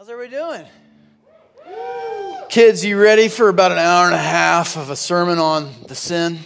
[0.00, 0.64] How's everybody doing?
[2.48, 5.96] Kids, you ready for about an hour and a half of a sermon on the
[5.96, 6.38] sin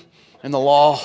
[0.42, 0.98] and the law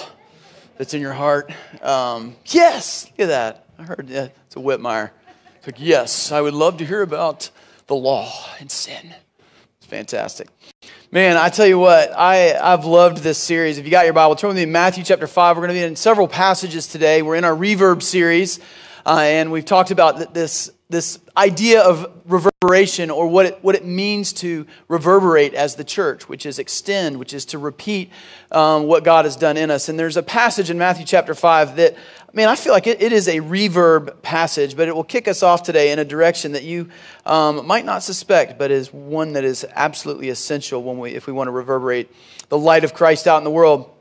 [0.77, 1.51] that's in your heart?
[1.81, 3.65] Um, yes, look at that.
[3.77, 4.33] I heard that.
[4.45, 5.09] It's a Whitmire.
[5.57, 7.49] It's like, yes, I would love to hear about
[7.87, 8.31] the law
[8.61, 9.13] and sin.
[9.79, 10.47] It's fantastic.
[11.11, 13.77] Man, I tell you what, I, I've loved this series.
[13.77, 15.57] If you got your Bible, turn with me in Matthew chapter 5.
[15.57, 17.21] We're going to be in several passages today.
[17.21, 18.61] We're in our reverb series,
[19.05, 23.85] uh, and we've talked about this this idea of reverberation or what it, what it
[23.85, 28.09] means to reverberate as the church, which is extend, which is to repeat
[28.53, 29.89] um, what God has done in us.
[29.89, 31.97] And there's a passage in Matthew chapter 5 that,
[32.31, 35.43] man, I feel like it, it is a reverb passage, but it will kick us
[35.43, 36.89] off today in a direction that you
[37.25, 41.33] um, might not suspect, but is one that is absolutely essential when we, if we
[41.33, 42.09] want to reverberate
[42.47, 43.91] the light of Christ out in the world.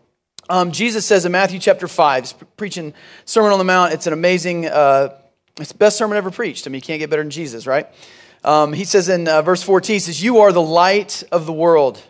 [0.48, 2.94] Um, Jesus says in Matthew chapter 5, he's preaching
[3.24, 3.92] Sermon on the Mount.
[3.92, 5.16] It's an amazing uh,
[5.58, 6.66] it's the best sermon ever preached.
[6.66, 7.88] I mean, you can't get better than Jesus, right?
[8.44, 11.52] Um, he says in uh, verse 14, he says, You are the light of the
[11.52, 12.02] world.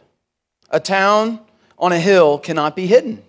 [0.71, 1.41] A town
[1.79, 3.23] on a hill cannot be hidden.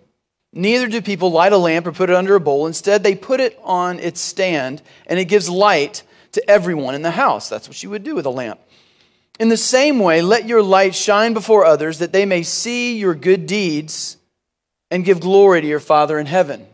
[0.53, 2.65] Neither do people light a lamp or put it under a bowl.
[2.65, 7.11] Instead, they put it on its stand, and it gives light to everyone in the
[7.11, 7.47] house.
[7.47, 8.59] That's what you would do with a lamp.
[9.39, 13.13] In the same way, let your light shine before others, that they may see your
[13.13, 14.17] good deeds
[14.89, 16.65] and give glory to your Father in heaven.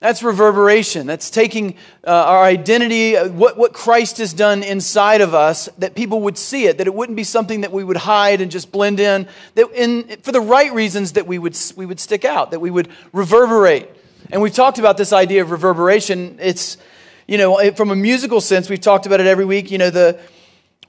[0.00, 1.06] That's reverberation.
[1.06, 5.94] That's taking uh, our identity, uh, what, what Christ has done inside of us, that
[5.94, 8.70] people would see it, that it wouldn't be something that we would hide and just
[8.70, 12.50] blend in, that in, for the right reasons that we would, we would stick out,
[12.50, 13.88] that we would reverberate.
[14.30, 16.38] And we've talked about this idea of reverberation.
[16.38, 16.76] It's,
[17.26, 19.70] you know, from a musical sense, we've talked about it every week.
[19.70, 20.20] You know, the,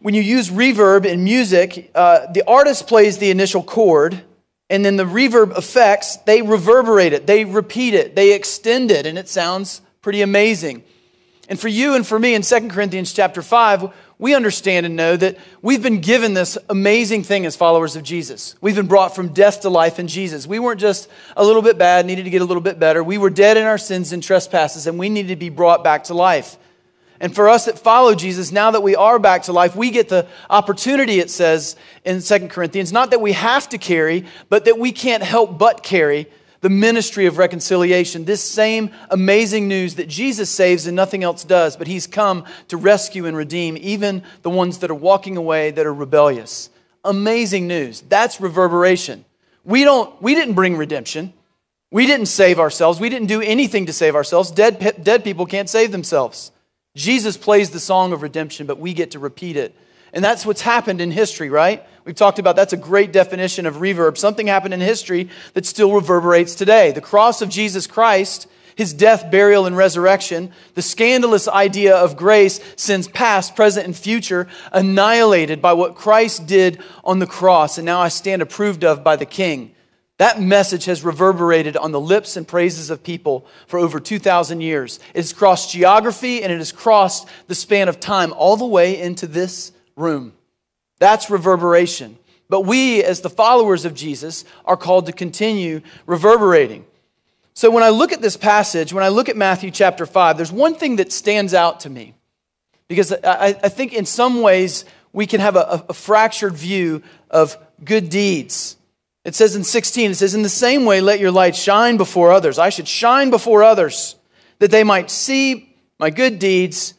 [0.02, 4.23] when you use reverb in music, uh, the artist plays the initial chord
[4.69, 9.17] and then the reverb effects, they reverberate it, they repeat it, they extend it, and
[9.17, 10.83] it sounds pretty amazing.
[11.47, 15.16] And for you and for me in 2 Corinthians chapter 5, we understand and know
[15.17, 18.55] that we've been given this amazing thing as followers of Jesus.
[18.61, 20.47] We've been brought from death to life in Jesus.
[20.47, 23.03] We weren't just a little bit bad, needed to get a little bit better.
[23.03, 26.06] We were dead in our sins and trespasses, and we needed to be brought back
[26.06, 26.57] to life.
[27.20, 30.09] And for us that follow Jesus, now that we are back to life, we get
[30.09, 34.78] the opportunity, it says in 2 Corinthians, not that we have to carry, but that
[34.78, 36.28] we can't help but carry
[36.62, 38.26] the ministry of reconciliation.
[38.26, 42.78] This same amazing news that Jesus saves and nothing else does, but he's come to
[42.78, 46.70] rescue and redeem even the ones that are walking away that are rebellious.
[47.03, 48.02] Amazing news.
[48.02, 49.26] That's reverberation.
[49.64, 51.34] We don't we didn't bring redemption.
[51.92, 53.00] We didn't save ourselves.
[53.00, 54.52] We didn't do anything to save ourselves.
[54.52, 56.52] Dead, dead people can't save themselves.
[56.95, 59.75] Jesus plays the song of redemption, but we get to repeat it.
[60.13, 61.85] And that's what's happened in history, right?
[62.06, 64.17] We've talked about that's a great definition of reverb.
[64.17, 66.94] Something happened in history that still reverberates today.
[66.94, 72.61] The cross of Jesus Christ, his death, burial, and resurrection, the scandalous idea of grace,
[72.78, 77.78] sins past, present, and future, annihilated by what Christ did on the cross.
[77.78, 79.75] And now I stand approved of by the King.
[80.18, 85.00] That message has reverberated on the lips and praises of people for over 2,000 years.
[85.14, 89.00] It has crossed geography and it has crossed the span of time all the way
[89.00, 90.34] into this room.
[91.00, 92.18] That's reverberation.
[92.48, 96.86] But we, as the followers of Jesus, are called to continue reverberating.
[97.53, 100.52] So when I look at this passage, when I look at Matthew chapter 5, there's
[100.52, 102.14] one thing that stands out to me.
[102.88, 107.58] Because I, I think in some ways we can have a, a fractured view of
[107.84, 108.75] good deeds
[109.25, 112.31] it says in 16, it says, In the same way, let your light shine before
[112.31, 112.59] others.
[112.59, 114.16] I should shine before others
[114.59, 116.94] that they might see my good deeds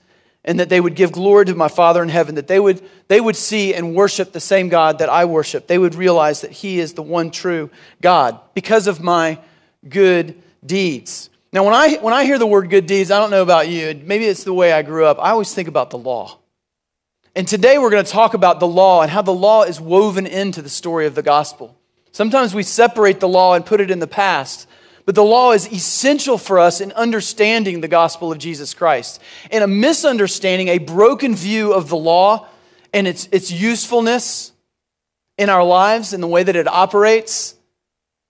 [0.45, 3.21] and that they would give glory to my Father in heaven, that they would, they
[3.21, 5.69] would see and worship the same God that I worship.
[5.69, 7.71] They would realize that He is the one true
[8.03, 9.39] God because of my
[9.89, 11.31] good deeds.
[11.53, 14.01] Now, when I, when I hear the word good deeds, I don't know about you,
[14.05, 16.39] maybe it's the way I grew up, I always think about the law.
[17.37, 20.27] And today we're going to talk about the law and how the law is woven
[20.27, 21.79] into the story of the gospel.
[22.17, 24.67] Sometimes we separate the law and put it in the past.
[25.05, 29.21] But the law is essential for us in understanding the gospel of Jesus Christ.
[29.51, 32.49] And a misunderstanding, a broken view of the law
[32.95, 34.53] and its, its usefulness
[35.37, 37.55] in our lives and the way that it operates,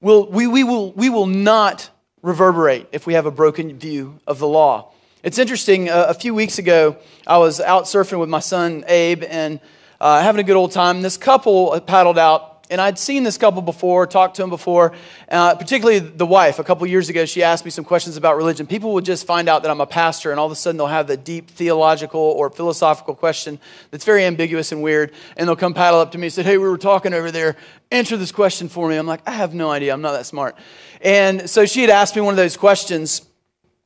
[0.00, 1.88] will, we, we, will, we will not
[2.22, 4.90] reverberate if we have a broken view of the law.
[5.22, 9.22] It's interesting, uh, a few weeks ago, I was out surfing with my son Abe
[9.22, 9.60] and
[10.00, 11.02] uh, having a good old time.
[11.02, 14.92] This couple paddled out and I'd seen this couple before, talked to them before,
[15.30, 16.58] uh, particularly the wife.
[16.58, 18.66] A couple years ago, she asked me some questions about religion.
[18.66, 20.86] People would just find out that I'm a pastor, and all of a sudden they'll
[20.86, 23.58] have the deep theological or philosophical question
[23.90, 26.58] that's very ambiguous and weird, and they'll come paddle up to me and say, Hey,
[26.58, 27.56] we were talking over there.
[27.90, 28.96] Answer this question for me.
[28.96, 29.92] I'm like, I have no idea.
[29.92, 30.56] I'm not that smart.
[31.00, 33.22] And so she had asked me one of those questions,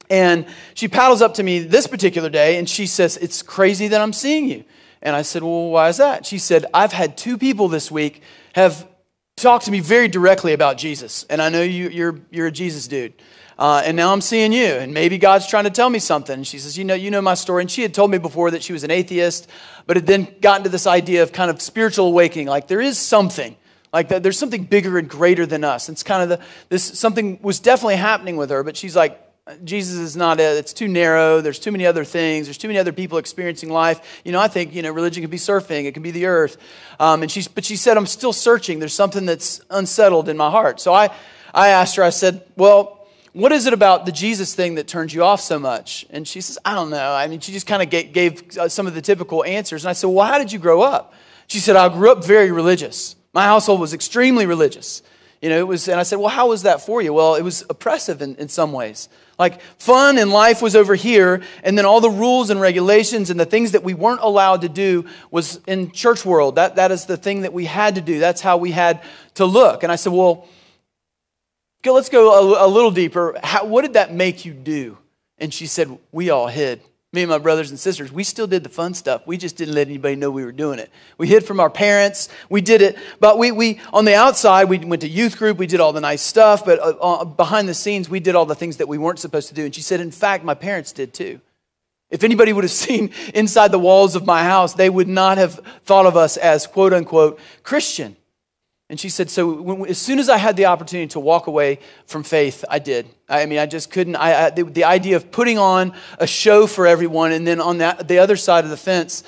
[0.09, 4.00] and she paddles up to me this particular day, and she says, It's crazy that
[4.00, 4.65] I'm seeing you.
[5.03, 6.27] And I said, Well, why is that?
[6.27, 8.23] She said, I've had two people this week
[8.55, 8.87] have
[9.37, 11.25] talked to me very directly about Jesus.
[11.31, 13.14] And I know you, you're, you're a Jesus dude.
[13.58, 16.32] Uh, and now I'm seeing you, and maybe God's trying to tell me something.
[16.32, 17.62] And she says, You know, you know my story.
[17.62, 19.50] And she had told me before that she was an atheist,
[19.87, 22.47] but had then gotten to this idea of kind of spiritual awakening.
[22.47, 23.55] Like there is something,
[23.93, 25.88] like that, there's something bigger and greater than us.
[25.88, 29.20] And it's kind of the, this something was definitely happening with her, but she's like,
[29.64, 31.41] Jesus is not a, it's too narrow.
[31.41, 32.47] There's too many other things.
[32.47, 34.20] There's too many other people experiencing life.
[34.25, 35.85] You know, I think, you know, religion can be surfing.
[35.85, 36.56] It can be the earth.
[36.99, 38.79] Um, and she's, but she said, I'm still searching.
[38.79, 40.81] There's something that's unsettled in my heart.
[40.81, 41.11] So I,
[41.55, 45.14] I asked her, I said, well, what is it about the Jesus thing that turns
[45.14, 46.05] you off so much?
[46.11, 47.12] And she says, I don't know.
[47.12, 49.85] I mean, she just kind of gave, gave uh, some of the typical answers.
[49.85, 51.14] And I said, well, how did you grow up?
[51.46, 53.17] She said, I grew up very religious.
[53.32, 55.03] My household was extremely religious.
[55.40, 57.14] You know, it was, and I said, well, how was that for you?
[57.14, 59.08] Well, it was oppressive in, in some ways.
[59.38, 63.40] Like fun and life was over here, and then all the rules and regulations and
[63.40, 66.56] the things that we weren't allowed to do was in church world.
[66.56, 68.19] That, that is the thing that we had to do.
[68.19, 69.02] That's how we had
[69.34, 69.82] to look.
[69.82, 70.46] And I said, well,
[71.86, 73.38] let's go a, a little deeper.
[73.43, 74.98] How, what did that make you do?
[75.38, 78.62] And she said, we all hid me and my brothers and sisters, we still did
[78.62, 79.26] the fun stuff.
[79.26, 80.90] We just didn't let anybody know we were doing it.
[81.18, 82.28] We hid from our parents.
[82.48, 85.58] We did it, but we, we on the outside, we went to youth group.
[85.58, 88.46] We did all the nice stuff, but uh, uh, behind the scenes, we did all
[88.46, 89.64] the things that we weren't supposed to do.
[89.64, 91.40] And she said, in fact, my parents did too.
[92.10, 95.54] If anybody would have seen inside the walls of my house, they would not have
[95.84, 98.16] thought of us as quote unquote Christian.
[98.90, 101.78] And she said, So when, as soon as I had the opportunity to walk away
[102.06, 103.08] from faith, I did.
[103.28, 104.16] I mean, I just couldn't.
[104.16, 107.78] I, I the, the, idea of putting on a show for everyone and then on
[107.78, 109.22] that, the other side of the fence,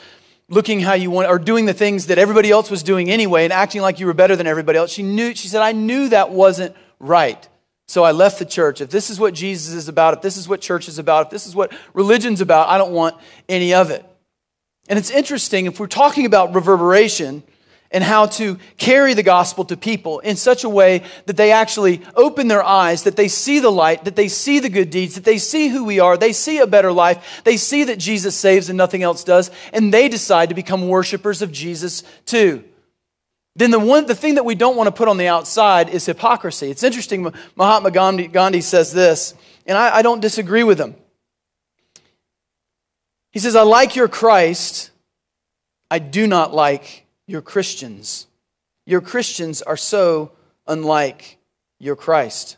[0.48, 3.52] looking how you want, or doing the things that everybody else was doing anyway and
[3.52, 6.30] acting like you were better than everybody else, she knew, she said, I knew that
[6.30, 7.48] wasn't right.
[7.86, 8.80] So I left the church.
[8.80, 11.30] If this is what Jesus is about, if this is what church is about, if
[11.30, 13.14] this is what religion's about, I don't want
[13.48, 14.04] any of it.
[14.88, 17.44] And it's interesting, if we're talking about reverberation,
[17.92, 22.00] and how to carry the gospel to people in such a way that they actually
[22.16, 25.24] open their eyes, that they see the light, that they see the good deeds, that
[25.24, 28.68] they see who we are, they see a better life, they see that Jesus saves
[28.68, 32.64] and nothing else does, and they decide to become worshipers of Jesus too.
[33.54, 36.06] Then the one the thing that we don't want to put on the outside is
[36.06, 36.70] hypocrisy.
[36.70, 39.34] It's interesting, Mahatma Gandhi, Gandhi says this,
[39.66, 40.96] and I, I don't disagree with him.
[43.30, 44.90] He says, I like your Christ,
[45.90, 48.26] I do not like your Christians.
[48.86, 50.32] Your Christians are so
[50.66, 51.38] unlike
[51.78, 52.56] your Christ.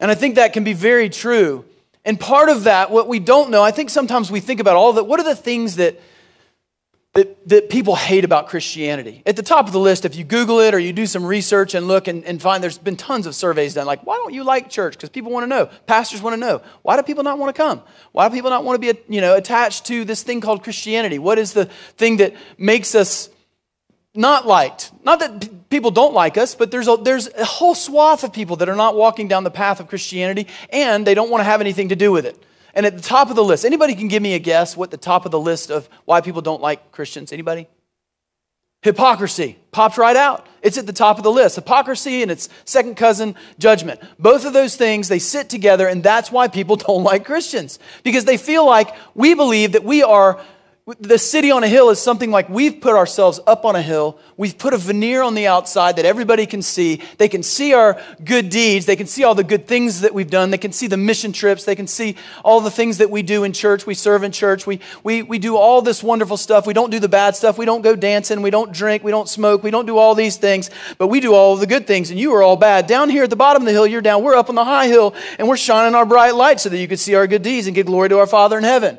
[0.00, 1.64] And I think that can be very true.
[2.04, 4.94] And part of that, what we don't know, I think sometimes we think about all
[4.94, 5.04] that.
[5.04, 6.00] What are the things that,
[7.18, 9.22] that, that people hate about Christianity?
[9.26, 11.74] At the top of the list, if you Google it or you do some research
[11.74, 14.44] and look and, and find there's been tons of surveys done, like, why don't you
[14.44, 14.94] like church?
[14.94, 15.66] Because people want to know.
[15.86, 16.62] Pastors want to know.
[16.82, 17.82] Why do people not want to come?
[18.12, 21.18] Why do people not want to be you know, attached to this thing called Christianity?
[21.18, 21.64] What is the
[21.96, 23.30] thing that makes us
[24.14, 24.90] not liked.
[25.04, 28.56] Not that people don't like us, but there's a, there's a whole swath of people
[28.56, 31.60] that are not walking down the path of Christianity and they don't want to have
[31.60, 32.42] anything to do with it.
[32.78, 34.96] And at the top of the list, anybody can give me a guess what the
[34.96, 37.32] top of the list of why people don't like Christians?
[37.32, 37.66] Anybody?
[38.82, 40.46] Hypocrisy popped right out.
[40.62, 41.56] It's at the top of the list.
[41.56, 44.00] Hypocrisy and its second cousin, judgment.
[44.20, 47.80] Both of those things, they sit together, and that's why people don't like Christians.
[48.04, 50.40] Because they feel like we believe that we are
[51.00, 54.18] the city on a hill is something like we've put ourselves up on a hill.
[54.38, 57.02] We've put a veneer on the outside that everybody can see.
[57.18, 58.86] They can see our good deeds.
[58.86, 60.50] They can see all the good things that we've done.
[60.50, 61.64] They can see the mission trips.
[61.64, 63.84] They can see all the things that we do in church.
[63.84, 64.66] We serve in church.
[64.66, 66.66] We, we, we do all this wonderful stuff.
[66.66, 67.58] We don't do the bad stuff.
[67.58, 68.40] We don't go dancing.
[68.40, 69.04] We don't drink.
[69.04, 69.62] We don't smoke.
[69.62, 70.70] We don't do all these things.
[70.96, 72.86] But we do all the good things, and you are all bad.
[72.86, 74.22] Down here at the bottom of the hill, you're down.
[74.22, 76.88] We're up on the high hill, and we're shining our bright light so that you
[76.88, 78.98] can see our good deeds and give glory to our Father in heaven.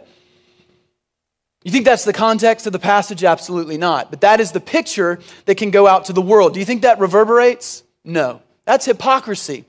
[1.63, 3.23] You think that's the context of the passage?
[3.23, 4.09] Absolutely not.
[4.09, 6.53] But that is the picture that can go out to the world.
[6.53, 7.83] Do you think that reverberates?
[8.03, 8.41] No.
[8.65, 9.65] That's hypocrisy.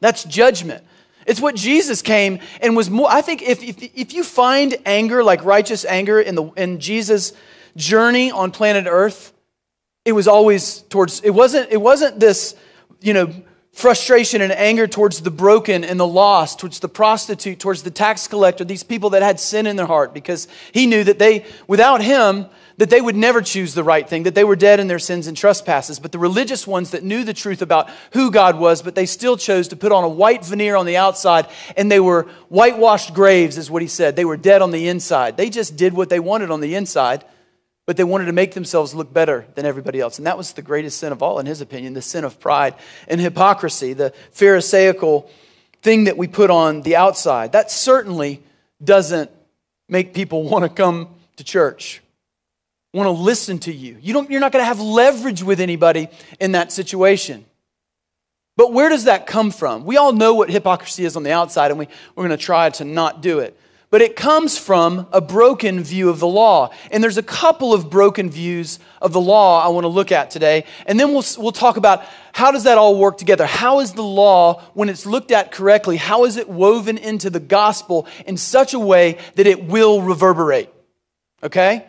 [0.00, 0.84] That's judgment.
[1.26, 3.10] It's what Jesus came and was more.
[3.10, 7.32] I think if, if, if you find anger, like righteous anger, in, the, in Jesus'
[7.76, 9.32] journey on planet Earth,
[10.04, 12.54] it was always towards, it wasn't, it wasn't this,
[13.00, 13.32] you know,
[13.76, 18.26] frustration and anger towards the broken and the lost, towards the prostitute, towards the tax
[18.26, 22.00] collector, these people that had sin in their heart, because he knew that they, without
[22.00, 22.46] him,
[22.78, 25.26] that they would never choose the right thing, that they were dead in their sins
[25.26, 25.98] and trespasses.
[25.98, 29.36] But the religious ones that knew the truth about who God was, but they still
[29.36, 33.58] chose to put on a white veneer on the outside, and they were whitewashed graves,
[33.58, 34.16] is what he said.
[34.16, 35.36] They were dead on the inside.
[35.36, 37.26] They just did what they wanted on the inside
[37.86, 40.18] but they wanted to make themselves look better than everybody else.
[40.18, 42.74] And that was the greatest sin of all, in his opinion, the sin of pride
[43.06, 45.30] and hypocrisy, the Pharisaical
[45.82, 47.52] thing that we put on the outside.
[47.52, 48.42] That certainly
[48.82, 49.30] doesn't
[49.88, 52.02] make people want to come to church.
[52.92, 53.96] want to listen to you.
[54.02, 56.08] you don't, you're not going to have leverage with anybody
[56.40, 57.44] in that situation.
[58.56, 59.84] But where does that come from?
[59.84, 62.70] We all know what hypocrisy is on the outside, and we, we're going to try
[62.70, 63.56] to not do it.
[63.88, 66.70] But it comes from a broken view of the law.
[66.90, 70.30] And there's a couple of broken views of the law I want to look at
[70.30, 70.64] today.
[70.86, 73.46] And then we'll, we'll talk about how does that all work together?
[73.46, 77.40] How is the law, when it's looked at correctly, how is it woven into the
[77.40, 80.68] gospel in such a way that it will reverberate?
[81.42, 81.86] Okay?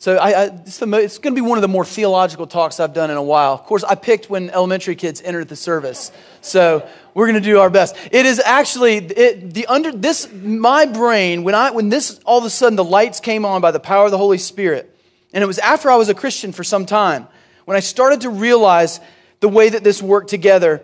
[0.00, 2.80] So I, I, it's, the, it's going to be one of the more theological talks
[2.80, 3.52] I've done in a while.
[3.52, 6.10] Of course, I picked when elementary kids entered the service.
[6.40, 7.94] So we're going to do our best.
[8.10, 12.46] It is actually it, the under this my brain when I when this all of
[12.46, 14.90] a sudden the lights came on by the power of the Holy Spirit,
[15.34, 17.28] and it was after I was a Christian for some time
[17.66, 19.00] when I started to realize
[19.40, 20.82] the way that this worked together.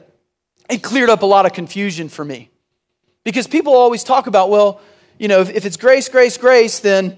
[0.68, 2.50] It cleared up a lot of confusion for me
[3.24, 4.82] because people always talk about well,
[5.18, 7.16] you know, if, if it's grace, grace, grace, then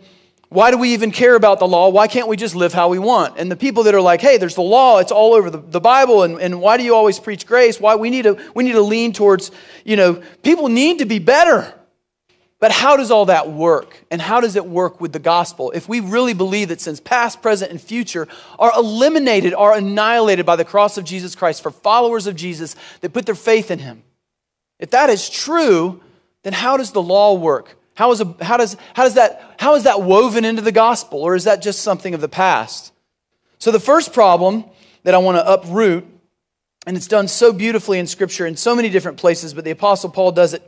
[0.50, 1.90] why do we even care about the law?
[1.90, 3.38] Why can't we just live how we want?
[3.38, 5.80] And the people that are like, hey, there's the law, it's all over the, the
[5.80, 7.78] Bible, and, and why do you always preach grace?
[7.78, 9.50] Why we need to we need to lean towards,
[9.84, 11.74] you know, people need to be better.
[12.60, 14.04] But how does all that work?
[14.10, 15.70] And how does it work with the gospel?
[15.70, 18.26] If we really believe that sins past, present, and future
[18.58, 23.12] are eliminated, are annihilated by the cross of Jesus Christ for followers of Jesus that
[23.12, 24.02] put their faith in him.
[24.80, 26.00] If that is true,
[26.42, 27.77] then how does the law work?
[27.98, 31.20] How is, a, how, does, how, does that, how is that woven into the gospel,
[31.20, 32.92] or is that just something of the past?
[33.58, 34.66] So, the first problem
[35.02, 36.06] that I want to uproot,
[36.86, 40.10] and it's done so beautifully in Scripture in so many different places, but the Apostle
[40.10, 40.62] Paul does it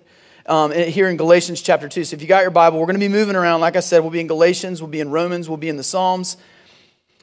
[0.47, 2.03] um, here in Galatians chapter 2.
[2.03, 3.61] So, if you got your Bible, we're going to be moving around.
[3.61, 5.85] Like I said, we'll be in Galatians, we'll be in Romans, we'll be in the
[5.85, 6.37] Psalms.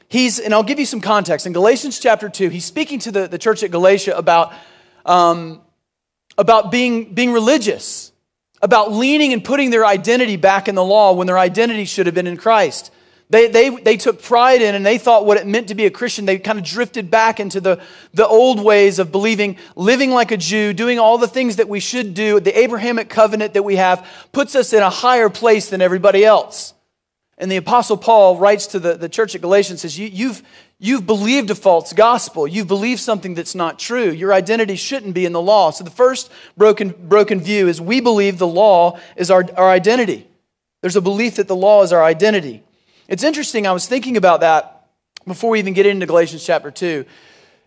[0.07, 1.45] He's, and I'll give you some context.
[1.45, 4.53] In Galatians chapter 2, he's speaking to the, the church at Galatia about,
[5.05, 5.59] um,
[6.37, 8.13] about being, being religious
[8.67, 12.13] about leaning and putting their identity back in the law when their identity should have
[12.13, 12.91] been in Christ.
[13.29, 15.91] They, they, they took pride in and they thought what it meant to be a
[15.91, 16.25] Christian.
[16.25, 17.81] They kind of drifted back into the,
[18.13, 21.79] the old ways of believing, living like a Jew, doing all the things that we
[21.79, 22.39] should do.
[22.39, 26.73] The Abrahamic covenant that we have puts us in a higher place than everybody else.
[27.37, 30.41] And the Apostle Paul writes to the, the church at Galatians, says, you, you've,
[30.79, 32.47] you've believed a false gospel.
[32.47, 34.09] You've believed something that's not true.
[34.11, 35.71] Your identity shouldn't be in the law.
[35.71, 40.27] So the first broken, broken view is we believe the law is our, our identity.
[40.81, 42.63] There's a belief that the law is our identity.
[43.07, 44.87] It's interesting, I was thinking about that
[45.25, 47.05] before we even get into Galatians chapter 2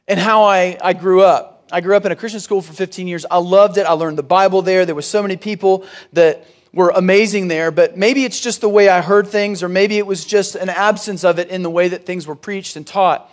[0.06, 1.64] and how I, I grew up.
[1.72, 3.24] I grew up in a Christian school for 15 years.
[3.30, 3.86] I loved it.
[3.86, 4.84] I learned the Bible there.
[4.84, 8.88] There were so many people that were amazing there, but maybe it's just the way
[8.88, 11.88] I heard things, or maybe it was just an absence of it in the way
[11.88, 13.30] that things were preached and taught.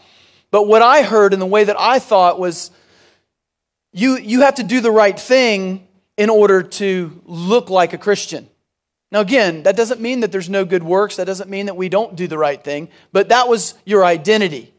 [0.50, 2.72] But what I heard and the way that I thought was
[3.94, 8.50] you, you have to do the right thing in order to look like a Christian.
[9.12, 11.15] Now, again, that doesn't mean that there's no good works.
[11.15, 14.74] That doesn't mean that we don't do the right thing, but that was your identity.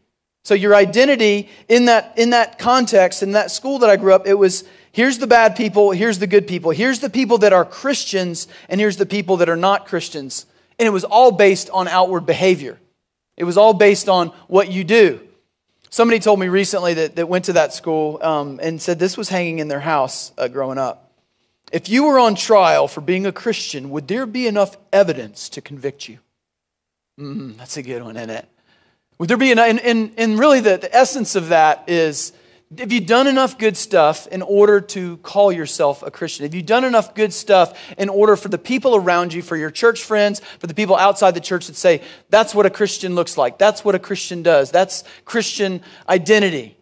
[0.45, 4.27] So, your identity in that, in that context, in that school that I grew up,
[4.27, 6.71] it was Here's the bad people, here's the good people.
[6.71, 10.47] Here's the people that are Christians, and here's the people that are not Christians.
[10.79, 12.79] And it was all based on outward behavior,
[13.37, 15.21] it was all based on what you do.
[15.91, 19.31] Somebody told me recently that, that went to that school um, and said this was
[19.31, 21.13] hanging in their house uh, growing up.
[21.73, 25.63] If you were on trial for being a Christian, would there be enough evidence to
[25.63, 26.19] convict you?
[27.19, 28.49] Mm, that's a good one, isn't it?
[29.19, 29.51] Would there be?
[29.51, 32.33] And, and, and really, the, the essence of that is
[32.77, 36.45] have you done enough good stuff in order to call yourself a Christian?
[36.45, 39.71] Have you done enough good stuff in order for the people around you, for your
[39.71, 43.39] church friends, for the people outside the church that say, that's what a Christian looks
[43.39, 46.77] like, that's what a Christian does, that's Christian identity?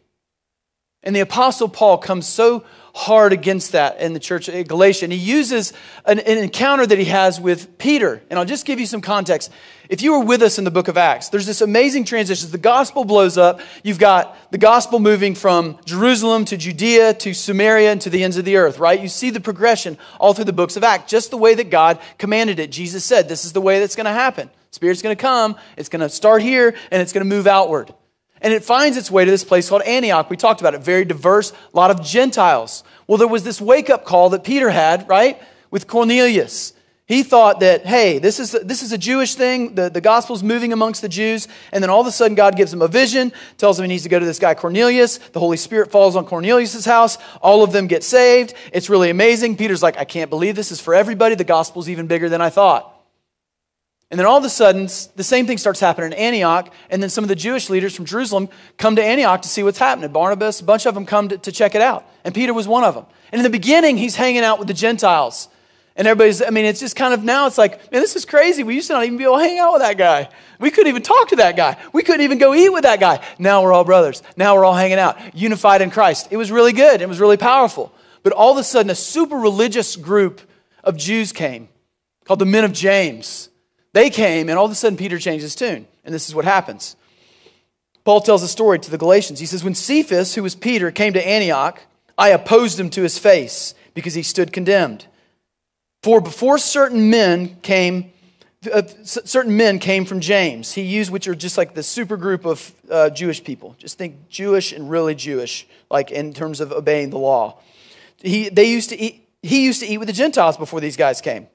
[1.04, 2.64] And the Apostle Paul comes so
[2.96, 5.04] hard against that in the church at Galatia.
[5.04, 5.74] And he uses
[6.06, 8.22] an, an, encounter that he has with Peter.
[8.30, 9.52] And I'll just give you some context.
[9.90, 12.50] If you were with us in the book of Acts, there's this amazing transition.
[12.50, 13.60] The gospel blows up.
[13.82, 18.38] You've got the gospel moving from Jerusalem to Judea to Samaria and to the ends
[18.38, 18.98] of the earth, right?
[18.98, 22.00] You see the progression all through the books of Acts, just the way that God
[22.16, 22.72] commanded it.
[22.72, 24.48] Jesus said, This is the way that's going to happen.
[24.70, 27.92] Spirit's going to come, it's going to start here, and it's going to move outward.
[28.40, 30.28] And it finds its way to this place called Antioch.
[30.28, 32.84] We talked about it, very diverse, a lot of Gentiles.
[33.06, 35.40] Well, there was this wake up call that Peter had, right,
[35.70, 36.72] with Cornelius.
[37.06, 39.76] He thought that, hey, this is, this is a Jewish thing.
[39.76, 41.46] The, the gospel's moving amongst the Jews.
[41.70, 44.02] And then all of a sudden, God gives him a vision, tells him he needs
[44.02, 45.18] to go to this guy Cornelius.
[45.18, 47.16] The Holy Spirit falls on Cornelius' house.
[47.40, 48.54] All of them get saved.
[48.72, 49.56] It's really amazing.
[49.56, 51.36] Peter's like, I can't believe this is for everybody.
[51.36, 52.95] The gospel's even bigger than I thought.
[54.10, 54.84] And then all of a sudden,
[55.16, 56.72] the same thing starts happening in Antioch.
[56.90, 58.48] And then some of the Jewish leaders from Jerusalem
[58.78, 60.12] come to Antioch to see what's happening.
[60.12, 62.08] Barnabas, a bunch of them come to, to check it out.
[62.24, 63.06] And Peter was one of them.
[63.32, 65.48] And in the beginning, he's hanging out with the Gentiles.
[65.96, 68.62] And everybody's, I mean, it's just kind of now it's like, man, this is crazy.
[68.62, 70.28] We used to not even be able to hang out with that guy.
[70.60, 71.76] We couldn't even talk to that guy.
[71.92, 73.24] We couldn't even go eat with that guy.
[73.38, 74.22] Now we're all brothers.
[74.36, 76.28] Now we're all hanging out, unified in Christ.
[76.30, 77.00] It was really good.
[77.00, 77.92] It was really powerful.
[78.22, 80.42] But all of a sudden, a super religious group
[80.84, 81.68] of Jews came
[82.24, 83.48] called the Men of James.
[83.96, 85.86] They came, and all of a sudden, Peter changed his tune.
[86.04, 86.96] And this is what happens.
[88.04, 89.40] Paul tells a story to the Galatians.
[89.40, 91.80] He says, When Cephas, who was Peter, came to Antioch,
[92.18, 95.06] I opposed him to his face because he stood condemned.
[96.02, 98.12] For before certain men came,
[98.70, 102.44] uh, certain men came from James, he used which are just like the super group
[102.44, 103.76] of uh, Jewish people.
[103.78, 107.60] Just think Jewish and really Jewish, like in terms of obeying the law.
[108.18, 111.22] He, they used to eat, he used to eat with the Gentiles before these guys
[111.22, 111.46] came.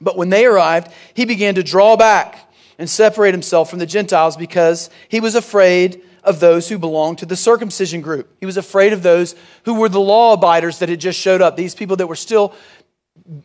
[0.00, 4.36] But when they arrived, he began to draw back and separate himself from the Gentiles
[4.36, 8.34] because he was afraid of those who belonged to the circumcision group.
[8.40, 9.34] He was afraid of those
[9.64, 12.54] who were the law abiders that had just showed up, these people that were still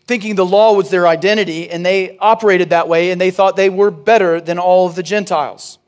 [0.06, 3.70] thinking the law was their identity, and they operated that way, and they thought they
[3.70, 5.80] were better than all of the Gentiles.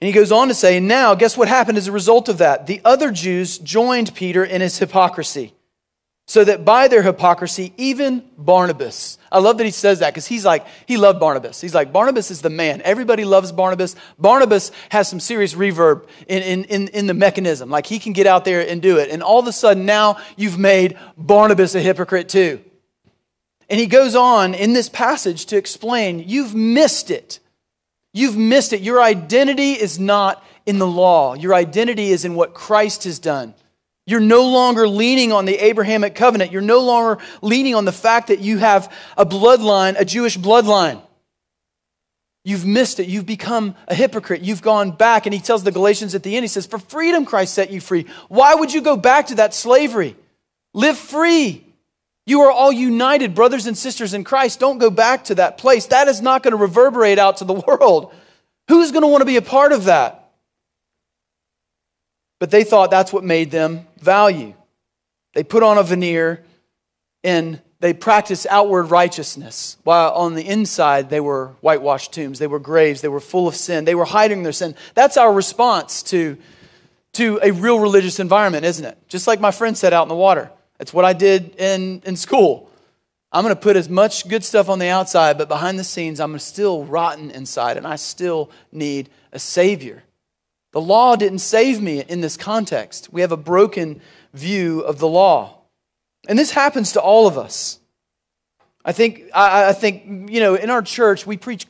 [0.00, 2.66] And he goes on to say, Now, guess what happened as a result of that?
[2.66, 5.54] The other Jews joined Peter in his hypocrisy
[6.30, 10.44] so that by their hypocrisy, even Barnabas, I love that he says that because he's
[10.44, 11.60] like, he loved Barnabas.
[11.60, 12.82] He's like, Barnabas is the man.
[12.82, 13.96] Everybody loves Barnabas.
[14.16, 17.68] Barnabas has some serious reverb in, in, in, in, the mechanism.
[17.68, 19.10] Like he can get out there and do it.
[19.10, 22.60] And all of a sudden now you've made Barnabas a hypocrite too.
[23.68, 27.40] And he goes on in this passage to explain, you've missed it.
[28.12, 28.82] You've missed it.
[28.82, 31.34] Your identity is not in the law.
[31.34, 33.52] Your identity is in what Christ has done.
[34.10, 36.50] You're no longer leaning on the Abrahamic covenant.
[36.50, 41.00] You're no longer leaning on the fact that you have a bloodline, a Jewish bloodline.
[42.44, 43.06] You've missed it.
[43.06, 44.40] You've become a hypocrite.
[44.40, 45.26] You've gone back.
[45.26, 47.80] And he tells the Galatians at the end, he says, For freedom Christ set you
[47.80, 48.06] free.
[48.26, 50.16] Why would you go back to that slavery?
[50.74, 51.64] Live free.
[52.26, 54.58] You are all united, brothers and sisters in Christ.
[54.58, 55.86] Don't go back to that place.
[55.86, 58.12] That is not going to reverberate out to the world.
[58.66, 60.19] Who's going to want to be a part of that?
[62.40, 64.54] But they thought that's what made them value.
[65.34, 66.42] They put on a veneer
[67.22, 72.58] and they practiced outward righteousness, while on the inside they were whitewashed tombs, they were
[72.58, 74.74] graves, they were full of sin, they were hiding their sin.
[74.94, 76.36] That's our response to,
[77.14, 78.98] to a real religious environment, isn't it?
[79.08, 80.50] Just like my friend said out in the water.
[80.76, 82.70] That's what I did in, in school.
[83.32, 86.20] I'm going to put as much good stuff on the outside, but behind the scenes,
[86.20, 90.02] I'm still rotten inside, and I still need a Savior.
[90.72, 93.12] The law didn't save me in this context.
[93.12, 94.00] We have a broken
[94.32, 95.58] view of the law.
[96.28, 97.80] And this happens to all of us.
[98.84, 101.66] I think, I, I think, you know, in our church, we preach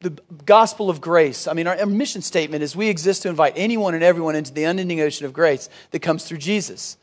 [0.00, 0.10] the
[0.44, 1.48] gospel of grace.
[1.48, 4.52] I mean, our, our mission statement is we exist to invite anyone and everyone into
[4.52, 6.96] the unending ocean of grace that comes through Jesus.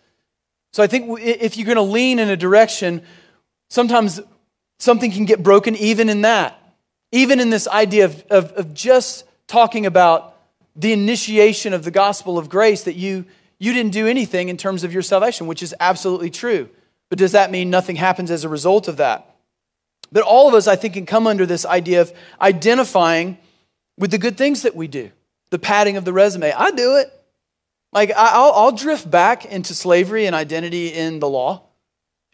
[0.72, 3.04] So I think if you're going to lean in a direction,
[3.70, 4.22] sometimes
[4.80, 6.58] something can get broken even in that.
[7.12, 10.31] Even in this idea of, of, of just talking about
[10.76, 13.26] the initiation of the gospel of grace that you,
[13.60, 16.70] you didn't do anything in terms of your salvation, which is absolutely true.
[17.10, 19.36] But does that mean nothing happens as a result of that?
[20.12, 23.38] But all of us, I think, can come under this idea of identifying
[23.98, 25.12] with the good things that we do,
[25.50, 26.52] the padding of the resume.
[26.52, 27.12] I do it.
[27.94, 31.64] Like, I'll, I'll drift back into slavery and identity in the law.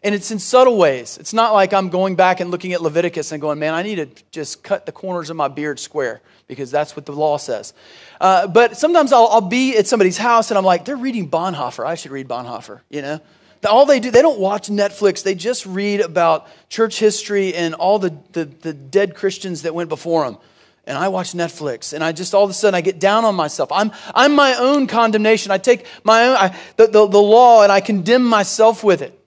[0.02, 1.18] And it's in subtle ways.
[1.18, 3.96] It's not like I'm going back and looking at Leviticus and going, man, I need
[3.96, 7.74] to just cut the corners of my beard square because that's what the law says.
[8.20, 11.84] Uh, but sometimes I'll, I'll, be at somebody's house and I'm like, they're reading Bonhoeffer.
[11.84, 13.20] I should read Bonhoeffer, you know?
[13.68, 15.24] All they do, they don't watch Netflix.
[15.24, 19.88] They just read about church history and all the, the, the dead Christians that went
[19.88, 20.38] before them
[20.88, 23.34] and I watch Netflix, and I just all of a sudden I get down on
[23.34, 23.70] myself.
[23.70, 25.52] I'm, I'm my own condemnation.
[25.52, 29.17] I take my own I, the, the, the law and I condemn myself with it.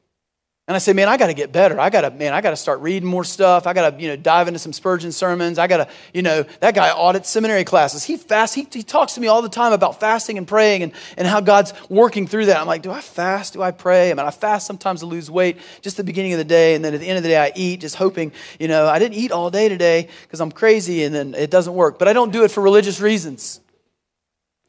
[0.68, 1.80] And I say, man, I got to get better.
[1.80, 3.66] I got to, man, I got to start reading more stuff.
[3.66, 5.58] I got to, you know, dive into some Spurgeon sermons.
[5.58, 8.04] I got to, you know, that guy audits seminary classes.
[8.04, 8.56] He fasts.
[8.56, 11.42] He, he talks to me all the time about fasting and praying and, and how
[11.42, 12.58] God's working through that.
[12.58, 13.54] I'm like, do I fast?
[13.54, 14.12] Do I pray?
[14.12, 16.76] I mean, I fast sometimes to lose weight just the beginning of the day.
[16.76, 19.00] And then at the end of the day, I eat just hoping, you know, I
[19.00, 21.98] didn't eat all day today because I'm crazy and then it doesn't work.
[21.98, 23.60] But I don't do it for religious reasons.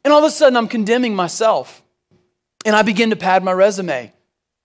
[0.05, 1.81] And all of a sudden, I'm condemning myself.
[2.65, 4.13] And I begin to pad my resume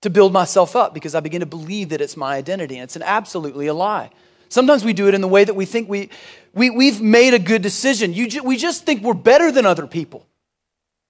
[0.01, 2.75] to build myself up because I begin to believe that it's my identity.
[2.75, 4.11] And it's an absolutely a lie.
[4.49, 6.09] Sometimes we do it in the way that we think we,
[6.53, 8.13] we, we've made a good decision.
[8.13, 10.25] You ju- we just think we're better than other people.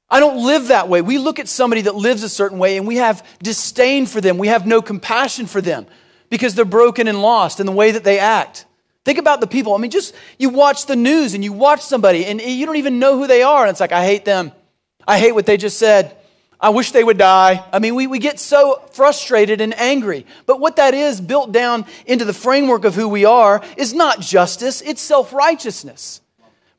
[0.09, 1.01] I don't live that way.
[1.01, 4.37] We look at somebody that lives a certain way and we have disdain for them.
[4.37, 5.85] We have no compassion for them
[6.29, 8.65] because they're broken and lost in the way that they act.
[9.03, 9.73] Think about the people.
[9.73, 12.99] I mean, just you watch the news and you watch somebody and you don't even
[12.99, 13.63] know who they are.
[13.63, 14.51] And it's like, I hate them.
[15.07, 16.16] I hate what they just said.
[16.59, 17.63] I wish they would die.
[17.71, 20.25] I mean, we, we get so frustrated and angry.
[20.47, 24.21] But what that is, built down into the framework of who we are, is not
[24.21, 26.21] justice, it's self righteousness.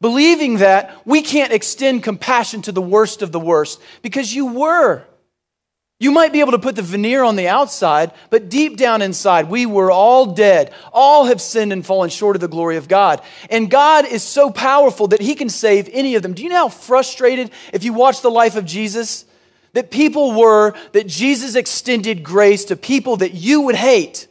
[0.01, 5.05] Believing that we can't extend compassion to the worst of the worst because you were.
[6.01, 9.49] You might be able to put the veneer on the outside, but deep down inside,
[9.49, 10.73] we were all dead.
[10.93, 13.21] All have sinned and fallen short of the glory of God.
[13.51, 16.35] And God is so powerful that He can save any of them.
[16.35, 19.25] Do you know how frustrated, if you watch the life of Jesus,
[19.73, 24.29] that people were that Jesus extended grace to people that you would hate,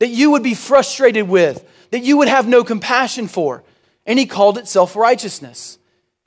[0.00, 3.62] that you would be frustrated with, that you would have no compassion for?
[4.06, 5.78] And He called it self righteousness.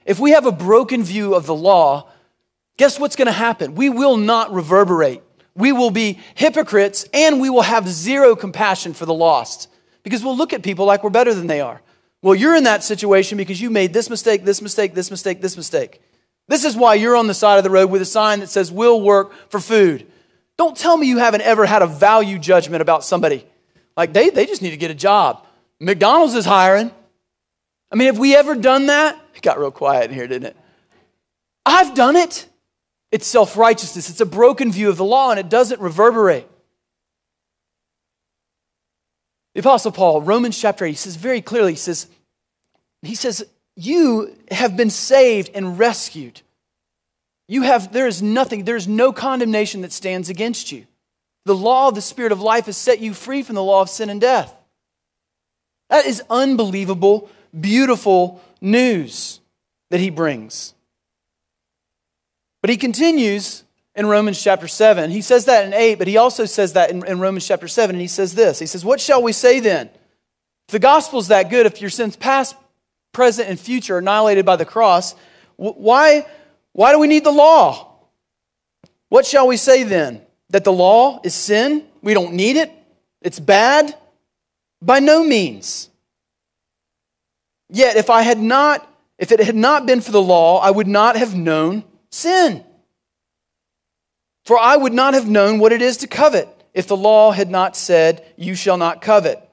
[0.05, 2.09] If we have a broken view of the law,
[2.77, 3.75] guess what's going to happen?
[3.75, 5.21] We will not reverberate.
[5.53, 9.69] We will be hypocrites and we will have zero compassion for the lost
[10.03, 11.81] because we'll look at people like we're better than they are.
[12.21, 15.57] Well, you're in that situation because you made this mistake, this mistake, this mistake, this
[15.57, 16.01] mistake.
[16.47, 18.71] This is why you're on the side of the road with a sign that says,
[18.71, 20.07] We'll work for food.
[20.57, 23.45] Don't tell me you haven't ever had a value judgment about somebody.
[23.95, 25.45] Like they, they just need to get a job.
[25.79, 26.91] McDonald's is hiring.
[27.91, 29.19] I mean, have we ever done that?
[29.35, 30.57] It got real quiet in here, didn't it?
[31.65, 32.47] I've done it.
[33.11, 34.09] It's self righteousness.
[34.09, 36.47] It's a broken view of the law and it doesn't reverberate.
[39.53, 42.07] The Apostle Paul, Romans chapter 8, he says very clearly, he says,
[43.01, 43.43] he says,
[43.77, 46.41] you have been saved and rescued.
[47.47, 50.85] You have, there is nothing, there is no condemnation that stands against you.
[51.45, 53.89] The law of the Spirit of life has set you free from the law of
[53.89, 54.53] sin and death.
[55.89, 59.39] That is unbelievable, beautiful news
[59.91, 60.73] that he brings.
[62.61, 63.63] But he continues
[63.95, 65.11] in Romans chapter 7.
[65.11, 67.95] He says that in 8, but he also says that in, in Romans chapter 7.
[67.95, 69.87] And he says this He says, What shall we say then?
[70.67, 72.55] If the gospel's that good, if your sins past,
[73.17, 75.15] present, and future annihilated by the cross,
[75.55, 76.23] why,
[76.73, 77.95] why do we need the law?
[79.09, 80.21] What shall we say then?
[80.51, 81.87] That the law is sin?
[82.03, 82.71] We don't need it?
[83.23, 83.97] It's bad?
[84.83, 85.89] By no means.
[87.69, 90.87] Yet, if I had not, if it had not been for the law, I would
[90.87, 92.63] not have known sin.
[94.45, 97.49] For I would not have known what it is to covet if the law had
[97.49, 99.46] not said, You shall not covet.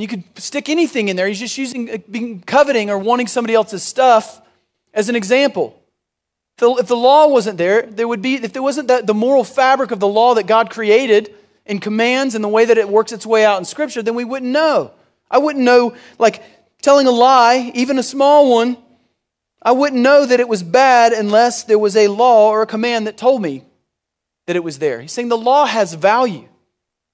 [0.00, 1.26] You could stick anything in there.
[1.26, 4.40] He's just using uh, being coveting or wanting somebody else's stuff
[4.94, 5.78] as an example.
[6.60, 9.90] If the law wasn't there, there would be, if there wasn't the, the moral fabric
[9.90, 11.34] of the law that God created
[11.66, 14.24] and commands and the way that it works its way out in Scripture, then we
[14.24, 14.92] wouldn't know.
[15.30, 16.42] I wouldn't know, like
[16.80, 18.76] telling a lie, even a small one,
[19.60, 23.06] I wouldn't know that it was bad unless there was a law or a command
[23.06, 23.64] that told me
[24.46, 25.00] that it was there.
[25.00, 26.48] He's saying the law has value.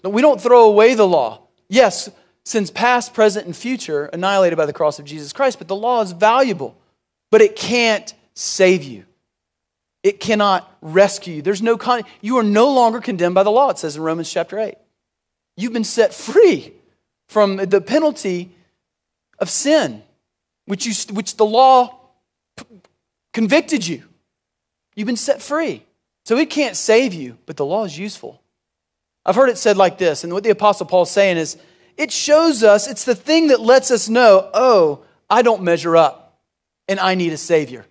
[0.02, 1.42] We don't throw away the law.
[1.68, 2.08] Yes,
[2.48, 6.00] since past, present, and future annihilated by the cross of Jesus Christ, but the law
[6.00, 6.74] is valuable.
[7.30, 9.04] But it can't save you.
[10.02, 11.42] It cannot rescue you.
[11.42, 14.32] There's no con- you are no longer condemned by the law, it says in Romans
[14.32, 14.76] chapter 8.
[15.58, 16.72] You've been set free
[17.28, 18.50] from the penalty
[19.38, 20.02] of sin,
[20.64, 21.98] which, you, which the law
[23.34, 24.04] convicted you.
[24.96, 25.84] You've been set free.
[26.24, 28.40] So it can't save you, but the law is useful.
[29.26, 31.58] I've heard it said like this, and what the Apostle Paul's saying is
[31.98, 36.40] it shows us, it's the thing that lets us know, oh, I don't measure up,
[36.86, 37.84] and I need a Savior.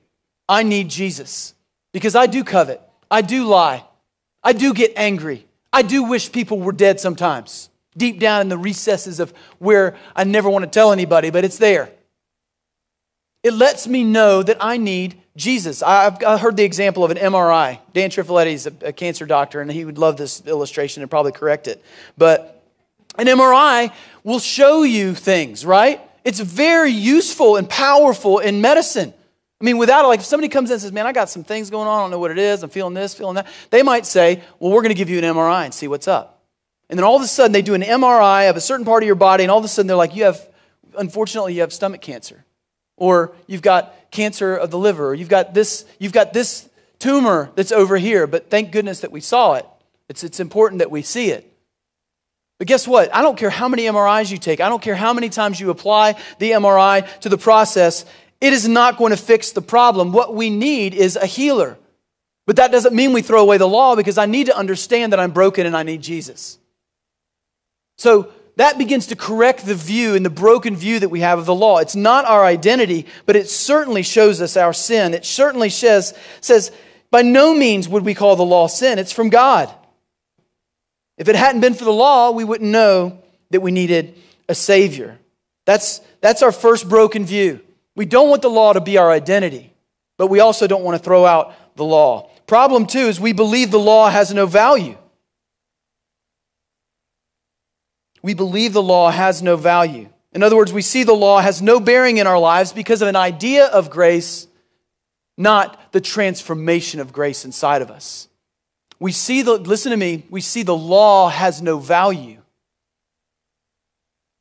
[0.49, 1.53] I need Jesus.
[1.91, 3.83] Because I do covet, I do lie,
[4.43, 8.57] I do get angry, I do wish people were dead sometimes, deep down in the
[8.57, 11.91] recesses of where I never want to tell anybody, but it's there.
[13.43, 15.83] It lets me know that I need Jesus.
[15.83, 17.79] I've heard the example of an MRI.
[17.93, 21.67] Dan Trifoletti is a cancer doctor, and he would love this illustration and probably correct
[21.67, 21.83] it.
[22.17, 22.56] But
[23.17, 23.91] an MRI
[24.23, 26.01] will show you things, right?
[26.23, 29.13] It's very useful and powerful in medicine.
[29.59, 31.43] I mean, without it, like if somebody comes in and says, Man, I got some
[31.43, 33.81] things going on, I don't know what it is, I'm feeling this, feeling that, they
[33.83, 36.43] might say, Well, we're going to give you an MRI and see what's up.
[36.89, 39.07] And then all of a sudden, they do an MRI of a certain part of
[39.07, 40.47] your body, and all of a sudden, they're like, You have,
[40.97, 42.43] unfortunately, you have stomach cancer
[42.97, 46.67] or you've got cancer of the liver, or you've got this, you've got this
[46.99, 49.65] tumor that's over here, but thank goodness that we saw it.
[50.09, 51.53] It's, it's important that we see it.
[52.57, 53.13] But guess what?
[53.13, 55.69] I don't care how many MRIs you take, I don't care how many times you
[55.69, 58.05] apply the MRI to the process,
[58.39, 60.11] it is not going to fix the problem.
[60.11, 61.77] What we need is a healer.
[62.45, 65.19] But that doesn't mean we throw away the law because I need to understand that
[65.19, 66.57] I'm broken and I need Jesus.
[67.97, 71.45] So that begins to correct the view and the broken view that we have of
[71.45, 71.79] the law.
[71.79, 75.13] It's not our identity, but it certainly shows us our sin.
[75.13, 76.71] It certainly says, says
[77.11, 78.97] by no means would we call the law sin.
[78.97, 79.73] It's from God.
[81.17, 84.15] If it hadn't been for the law, we wouldn't know that we needed
[84.47, 85.17] a Savior.
[85.65, 87.61] That's, that's our first broken view.
[87.95, 89.73] We don't want the law to be our identity,
[90.17, 92.29] but we also don't want to throw out the law.
[92.45, 94.97] Problem two is we believe the law has no value.
[98.21, 100.09] We believe the law has no value.
[100.33, 103.07] In other words, we see the law has no bearing in our lives because of
[103.07, 104.47] an idea of grace,
[105.37, 108.26] not the transformation of grace inside of us.
[108.99, 112.41] We see the, listen to me, we see the law has no value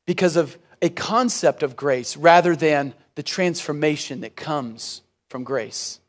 [0.05, 5.99] because of a concept of grace rather than the transformation that comes from grace.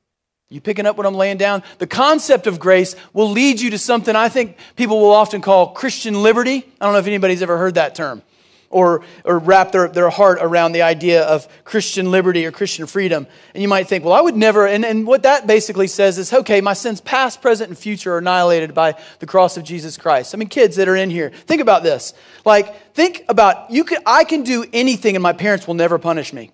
[0.51, 1.63] You picking up what I'm laying down?
[1.79, 5.69] The concept of grace will lead you to something I think people will often call
[5.73, 6.65] Christian liberty.
[6.81, 8.23] I don't know if anybody's ever heard that term
[8.71, 13.27] or, or wrap their, their heart around the idea of Christian liberty or Christian freedom.
[13.55, 14.67] And you might think, well, I would never.
[14.67, 18.19] And, and what that basically says is, okay, my sins past, present, and future are
[18.19, 20.35] annihilated by the cross of Jesus Christ.
[20.35, 22.13] I mean, kids that are in here, think about this.
[22.45, 26.33] Like, think about, you can, I can do anything and my parents will never punish
[26.33, 26.51] me.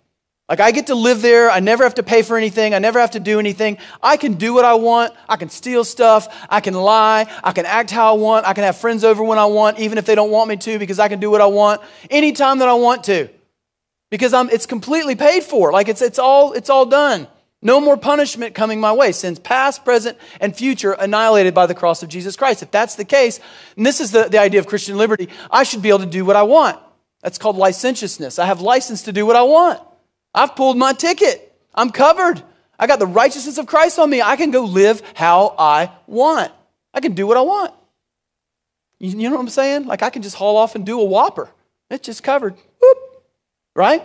[0.48, 1.50] Like, I get to live there.
[1.50, 2.74] I never have to pay for anything.
[2.74, 3.78] I never have to do anything.
[4.02, 5.14] I can do what I want.
[5.26, 6.28] I can steal stuff.
[6.50, 7.26] I can lie.
[7.42, 8.46] I can act how I want.
[8.46, 10.78] I can have friends over when I want, even if they don't want me to,
[10.78, 11.80] because I can do what I want
[12.11, 13.30] anytime that I want to.
[14.11, 15.72] Because I'm, it's completely paid for.
[15.72, 17.26] Like, it's, it's, all, it's all done.
[17.62, 19.12] No more punishment coming my way.
[19.12, 22.62] Sins past, present, and future annihilated by the cross of Jesus Christ.
[22.62, 23.40] If that's the case,
[23.78, 26.26] and this is the, the idea of Christian liberty, I should be able to do
[26.26, 26.78] what I want.
[27.22, 28.38] That's called licentiousness.
[28.38, 29.80] I have license to do what I want.
[30.35, 31.53] I've pulled my ticket.
[31.75, 32.42] I'm covered.
[32.79, 34.20] I got the righteousness of Christ on me.
[34.20, 36.53] I can go live how I want.
[36.92, 37.73] I can do what I want.
[38.99, 39.87] You know what I'm saying?
[39.87, 41.51] Like I can just haul off and do a whopper.
[41.90, 42.55] It's just covered.
[42.81, 42.99] Whoop.
[43.77, 44.03] Right?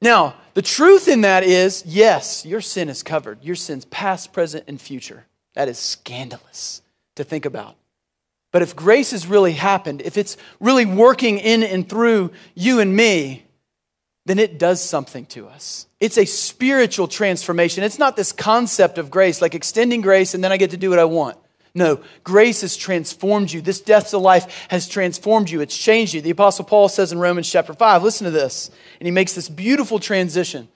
[0.00, 3.42] Now, the truth in that is yes, your sin is covered.
[3.44, 5.26] Your sin's past, present, and future.
[5.54, 6.82] That is scandalous
[7.14, 7.76] to think about.
[8.50, 12.94] But if grace has really happened, if it's really working in and through you and
[12.94, 13.44] me,
[14.24, 15.86] then it does something to us.
[15.98, 17.82] It's a spiritual transformation.
[17.82, 20.90] It's not this concept of grace, like extending grace and then I get to do
[20.90, 21.36] what I want.
[21.74, 23.62] No, grace has transformed you.
[23.62, 25.60] This death to life has transformed you.
[25.62, 26.20] It's changed you.
[26.20, 29.48] The Apostle Paul says in Romans chapter 5, listen to this, and he makes this
[29.48, 30.68] beautiful transition.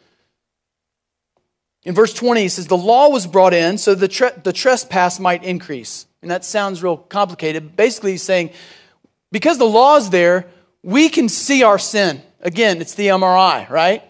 [1.85, 5.21] In verse 20, he says, The law was brought in so the, tre- the trespass
[5.21, 6.07] might increase.
[6.23, 7.77] And that sounds real complicated.
[7.77, 8.51] Basically, he's saying,
[9.31, 10.49] because the law is there,
[10.83, 12.23] we can see our sin.
[12.47, 14.05] Again, it's the MRI, right?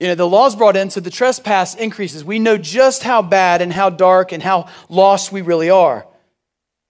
[0.00, 2.24] You know, the law's brought in, so the trespass increases.
[2.24, 6.06] We know just how bad and how dark and how lost we really are.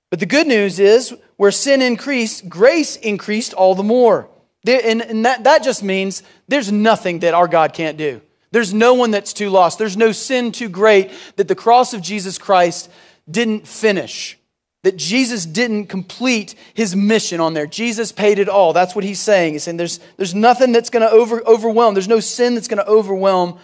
[0.08, 4.28] But the good news is, where sin increased, grace increased all the more.
[4.64, 8.20] And, that just means there's nothing that our God can't do.
[8.52, 9.80] There's no one that's too lost.
[9.80, 12.88] There's no sin too great that the cross of Jesus Christ
[13.28, 14.38] didn't finish
[14.82, 17.66] that Jesus didn't complete his mission on there.
[17.66, 18.72] Jesus paid it all.
[18.72, 19.52] That's what he's saying.
[19.52, 22.84] He's saying there's, there's nothing that's going to over, overwhelm, there's no sin that's going
[22.84, 23.58] to overwhelm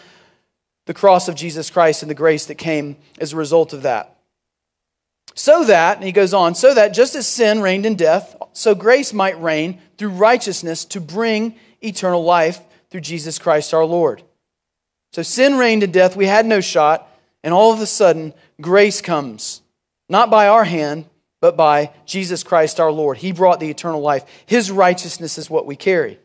[0.87, 4.16] the cross of Jesus Christ and the grace that came as a result of that.
[5.35, 8.74] So that, and he goes on, so that just as sin reigned in death, so
[8.74, 14.22] grace might reign through righteousness to bring eternal life through Jesus Christ our Lord.
[15.12, 17.09] So sin reigned in death, we had no shot,
[17.44, 19.62] and all of a sudden, grace comes
[20.09, 21.07] not by our hand,
[21.40, 23.18] but by Jesus Christ our Lord.
[23.18, 24.25] He brought the eternal life.
[24.47, 26.18] His righteousness is what we carry.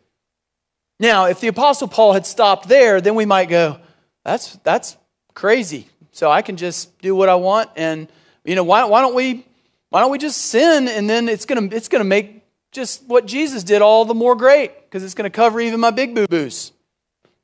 [1.00, 3.80] Now, if the Apostle Paul had stopped there, then we might go,
[4.24, 4.98] that's, that's
[5.34, 5.88] crazy.
[6.12, 7.70] So I can just do what I want.
[7.76, 8.08] And,
[8.46, 9.46] you know, why, why, don't, we,
[9.90, 13.26] why don't we just sin and then it's going to it's gonna make just what
[13.26, 16.28] Jesus did all the more great because it's going to cover even my big boo
[16.28, 16.72] boos.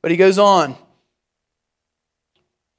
[0.02, 0.76] But he goes on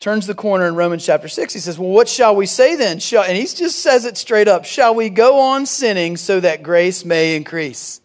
[0.01, 1.53] turns the corner in Romans chapter 6.
[1.53, 2.99] He says, Well, what shall we say then?
[2.99, 6.63] Shall, and he just says it straight up Shall we go on sinning so that
[6.63, 8.01] grace may increase?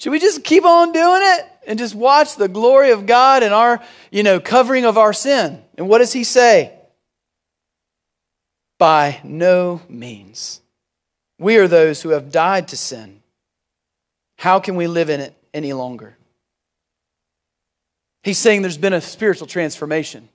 [0.00, 3.52] Should we just keep on doing it and just watch the glory of God and
[3.52, 5.62] our, you know, covering of our sin?
[5.76, 6.72] And what does he say?
[8.78, 10.60] By no means.
[11.38, 13.20] We are those who have died to sin.
[14.38, 16.16] How can we live in it any longer?
[18.22, 20.28] He's saying there's been a spiritual transformation.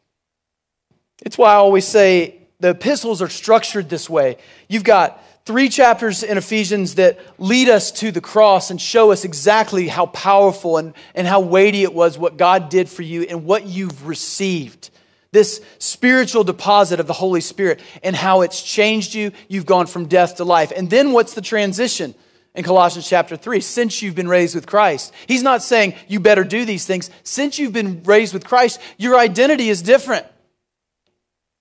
[1.25, 4.37] It's why I always say the epistles are structured this way.
[4.67, 9.25] You've got three chapters in Ephesians that lead us to the cross and show us
[9.25, 13.45] exactly how powerful and, and how weighty it was what God did for you and
[13.45, 14.89] what you've received.
[15.31, 19.31] This spiritual deposit of the Holy Spirit and how it's changed you.
[19.47, 20.71] You've gone from death to life.
[20.75, 22.15] And then what's the transition?
[22.55, 25.13] in Colossians chapter 3, since you've been raised with Christ.
[25.27, 27.11] He's not saying you better do these things.
[27.23, 30.25] Since you've been raised with Christ, your identity is different.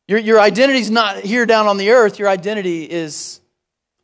[0.08, 2.18] Your, your identity is not here down on the earth.
[2.18, 3.40] Your identity is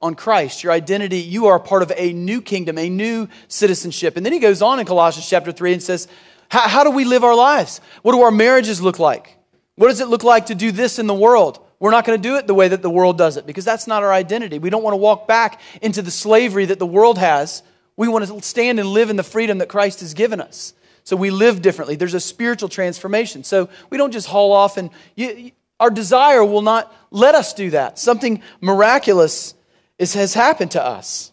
[0.03, 0.62] on Christ.
[0.62, 4.19] Your identity, you are part of a new kingdom, a new citizenship.
[4.19, 6.07] And then he goes on in Colossians chapter 3 and says,
[6.51, 7.81] How do we live our lives?
[8.03, 9.38] What do our marriages look like?
[9.77, 11.59] What does it look like to do this in the world?
[11.81, 13.87] We're not going to do it the way that the world does it because that's
[13.87, 14.59] not our identity.
[14.59, 17.62] We don't want to walk back into the slavery that the world has.
[17.97, 20.75] We want to stand and live in the freedom that Christ has given us.
[21.03, 21.97] So we live differently.
[21.97, 23.43] There's a spiritual transformation.
[23.45, 25.53] So we don't just haul off and you,
[25.85, 27.99] our desire will not let us do that.
[27.99, 29.53] Something miraculous
[29.99, 31.31] is, has happened to us.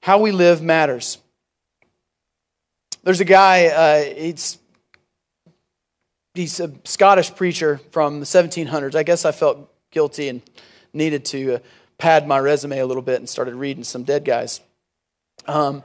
[0.00, 1.18] How we live matters.
[3.04, 4.56] There's a guy, uh, he's,
[6.32, 8.94] he's a Scottish preacher from the 1700s.
[8.94, 10.40] I guess I felt guilty and
[10.94, 11.58] needed to uh,
[11.98, 14.62] pad my resume a little bit and started reading some dead guys.
[15.46, 15.82] Um,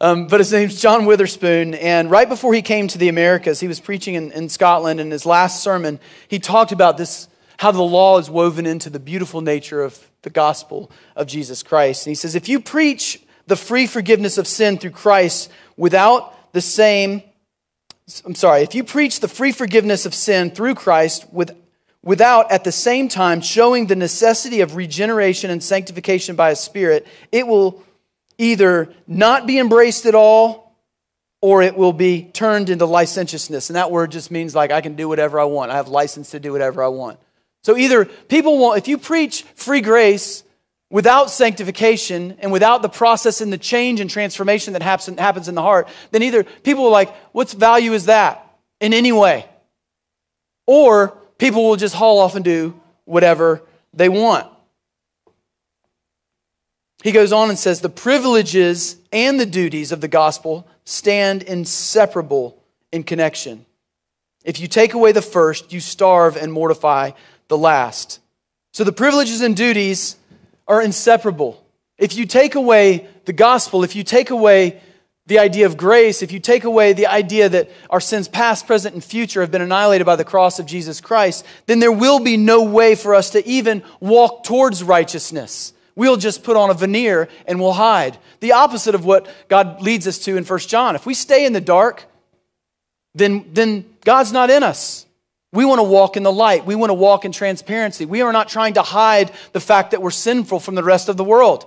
[0.00, 1.74] um, but his name's John Witherspoon.
[1.74, 5.00] And right before he came to the Americas, he was preaching in, in Scotland.
[5.00, 8.98] In his last sermon, he talked about this how the law is woven into the
[8.98, 12.06] beautiful nature of the gospel of Jesus Christ.
[12.06, 16.62] And he says, if you preach the free forgiveness of sin through Christ without the
[16.62, 17.22] same,
[18.24, 21.54] I'm sorry, if you preach the free forgiveness of sin through Christ with,
[22.02, 27.06] without at the same time showing the necessity of regeneration and sanctification by a spirit,
[27.30, 27.84] it will
[28.40, 30.74] either not be embraced at all
[31.42, 33.68] or it will be turned into licentiousness.
[33.68, 35.70] And that word just means like I can do whatever I want.
[35.70, 37.18] I have license to do whatever I want.
[37.62, 40.42] So either people want, if you preach free grace
[40.90, 45.62] without sanctification and without the process and the change and transformation that happens in the
[45.62, 48.44] heart, then either people are like, what's value is that
[48.80, 49.46] in any way?
[50.66, 54.46] Or people will just haul off and do whatever they want.
[57.02, 62.62] He goes on and says, The privileges and the duties of the gospel stand inseparable
[62.92, 63.64] in connection.
[64.44, 67.12] If you take away the first, you starve and mortify
[67.48, 68.20] the last.
[68.72, 70.16] So the privileges and duties
[70.66, 71.64] are inseparable.
[71.98, 74.80] If you take away the gospel, if you take away
[75.26, 78.94] the idea of grace, if you take away the idea that our sins, past, present,
[78.94, 82.36] and future, have been annihilated by the cross of Jesus Christ, then there will be
[82.36, 85.72] no way for us to even walk towards righteousness.
[86.00, 88.16] We'll just put on a veneer and we'll hide.
[88.40, 90.96] The opposite of what God leads us to in 1 John.
[90.96, 92.06] If we stay in the dark,
[93.14, 95.04] then, then God's not in us.
[95.52, 96.64] We want to walk in the light.
[96.64, 98.06] We want to walk in transparency.
[98.06, 101.18] We are not trying to hide the fact that we're sinful from the rest of
[101.18, 101.66] the world.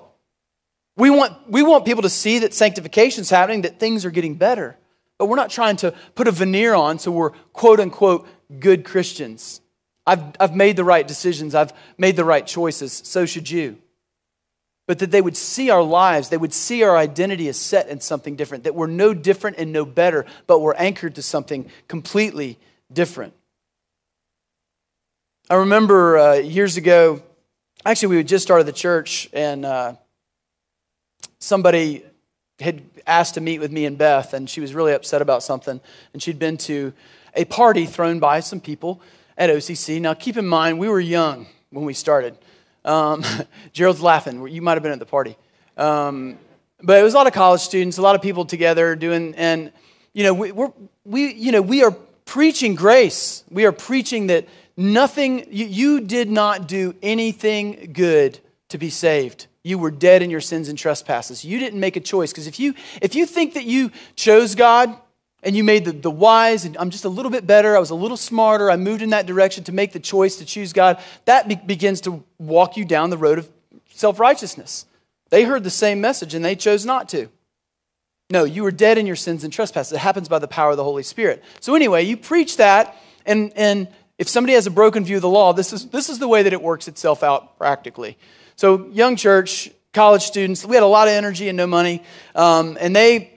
[0.98, 4.34] We want, we want people to see that sanctification is happening, that things are getting
[4.34, 4.76] better.
[5.20, 8.28] But we're not trying to put a veneer on so we're quote unquote
[8.60, 9.62] good Christians.
[10.08, 13.00] I've, I've made the right decisions, I've made the right choices.
[13.06, 13.78] So should you
[14.88, 18.00] but that they would see our lives, they would see our identity as set in
[18.02, 22.58] something different, that we're no different and no better, but we're anchored to something completely
[22.92, 23.34] different.
[25.50, 27.22] I remember uh, years ago,
[27.86, 29.94] actually, we had just started the church, and uh,
[31.40, 32.04] somebody
[32.60, 35.82] had asked to meet with me and Beth, and she was really upset about something.
[36.14, 36.94] And she'd been to
[37.36, 39.02] a party thrown by some people
[39.38, 40.00] at OCC.
[40.00, 42.38] Now, keep in mind, we were young when we started.
[42.86, 43.24] Um,
[43.74, 44.48] Gerald's laughing.
[44.48, 45.38] You might have been at the party.
[45.78, 46.38] Um,
[46.82, 49.72] but it was a lot of college students, a lot of people together doing, and
[50.14, 50.72] you know, we, we're,
[51.06, 51.92] we, you know, we are
[52.26, 53.44] preaching grace.
[53.50, 59.48] We are preaching that nothing, you, you did not do anything good to be saved.
[59.64, 61.46] You were dead in your sins and trespasses.
[61.46, 62.32] You didn't make a choice.
[62.32, 64.96] Because if you, if you think that you chose God,
[65.44, 67.90] and you made the, the wise, and I'm just a little bit better, I was
[67.90, 71.02] a little smarter, I moved in that direction to make the choice to choose God,
[71.26, 73.50] that be- begins to walk you down the road of
[73.90, 74.86] self righteousness.
[75.30, 77.30] They heard the same message and they chose not to.
[78.30, 79.94] No, you were dead in your sins and trespasses.
[79.94, 81.44] It happens by the power of the Holy Spirit.
[81.60, 85.30] So, anyway, you preach that, and, and if somebody has a broken view of the
[85.30, 88.18] law, this is, this is the way that it works itself out practically.
[88.56, 92.02] So, young church, college students, we had a lot of energy and no money,
[92.34, 93.33] um, and they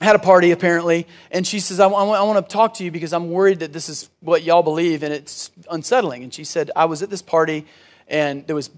[0.00, 2.90] had a party apparently, and she says, I, I, I want to talk to you
[2.90, 6.22] because I'm worried that this is what y'all believe and it's unsettling.
[6.22, 7.66] And she said, I was at this party
[8.08, 8.70] and there was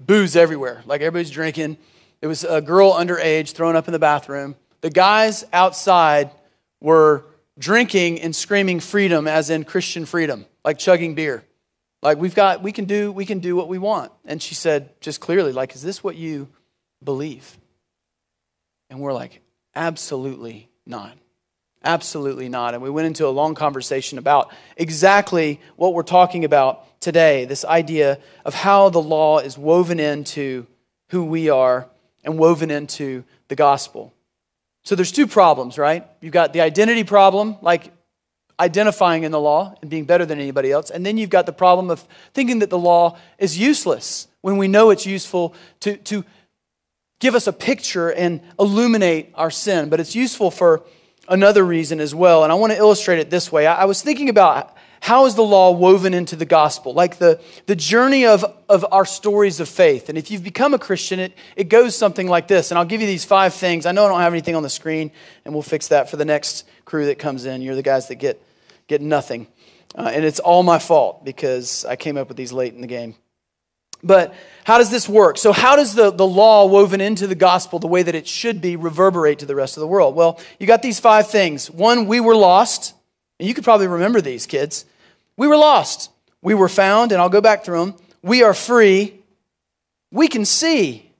[0.00, 0.82] booze everywhere.
[0.86, 1.76] Like everybody's drinking.
[2.20, 4.56] There was a girl underage thrown up in the bathroom.
[4.80, 6.30] The guys outside
[6.80, 7.24] were
[7.58, 11.44] drinking and screaming freedom as in Christian freedom, like chugging beer.
[12.02, 14.10] Like we've got, we can do, we can do what we want.
[14.24, 16.48] And she said just clearly, like, is this what you
[17.04, 17.56] believe?
[18.90, 19.40] And we're like,
[19.74, 21.16] Absolutely not.
[21.84, 22.74] Absolutely not.
[22.74, 27.64] And we went into a long conversation about exactly what we're talking about today this
[27.64, 30.66] idea of how the law is woven into
[31.08, 31.88] who we are
[32.24, 34.14] and woven into the gospel.
[34.84, 36.06] So there's two problems, right?
[36.20, 37.92] You've got the identity problem, like
[38.58, 40.90] identifying in the law and being better than anybody else.
[40.90, 44.68] And then you've got the problem of thinking that the law is useless when we
[44.68, 46.24] know it's useful to, to
[47.22, 50.82] give us a picture and illuminate our sin, but it's useful for
[51.28, 52.42] another reason as well.
[52.42, 53.64] And I want to illustrate it this way.
[53.64, 56.94] I was thinking about how is the law woven into the gospel?
[56.94, 60.08] Like the, the journey of, of our stories of faith.
[60.08, 62.72] And if you've become a Christian, it, it goes something like this.
[62.72, 63.86] And I'll give you these five things.
[63.86, 65.12] I know I don't have anything on the screen,
[65.44, 67.62] and we'll fix that for the next crew that comes in.
[67.62, 68.42] You're the guys that get,
[68.88, 69.46] get nothing.
[69.94, 72.88] Uh, and it's all my fault because I came up with these late in the
[72.88, 73.14] game.
[74.02, 74.34] But
[74.64, 75.38] how does this work?
[75.38, 78.60] So, how does the, the law woven into the gospel the way that it should
[78.60, 80.14] be reverberate to the rest of the world?
[80.14, 81.70] Well, you got these five things.
[81.70, 82.94] One, we were lost.
[83.38, 84.84] And you could probably remember these, kids.
[85.36, 86.10] We were lost.
[86.42, 87.94] We were found, and I'll go back through them.
[88.22, 89.20] We are free.
[90.12, 91.10] We can see.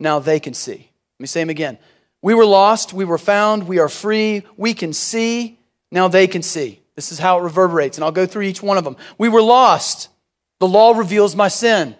[0.00, 0.72] Now they can see.
[0.72, 1.78] Let me say them again.
[2.22, 2.94] We were lost.
[2.94, 3.68] We were found.
[3.68, 4.44] We are free.
[4.56, 5.58] We can see.
[5.90, 6.80] Now they can see.
[6.96, 8.96] This is how it reverberates, and I'll go through each one of them.
[9.18, 10.08] We were lost.
[10.60, 11.96] The law reveals my sin.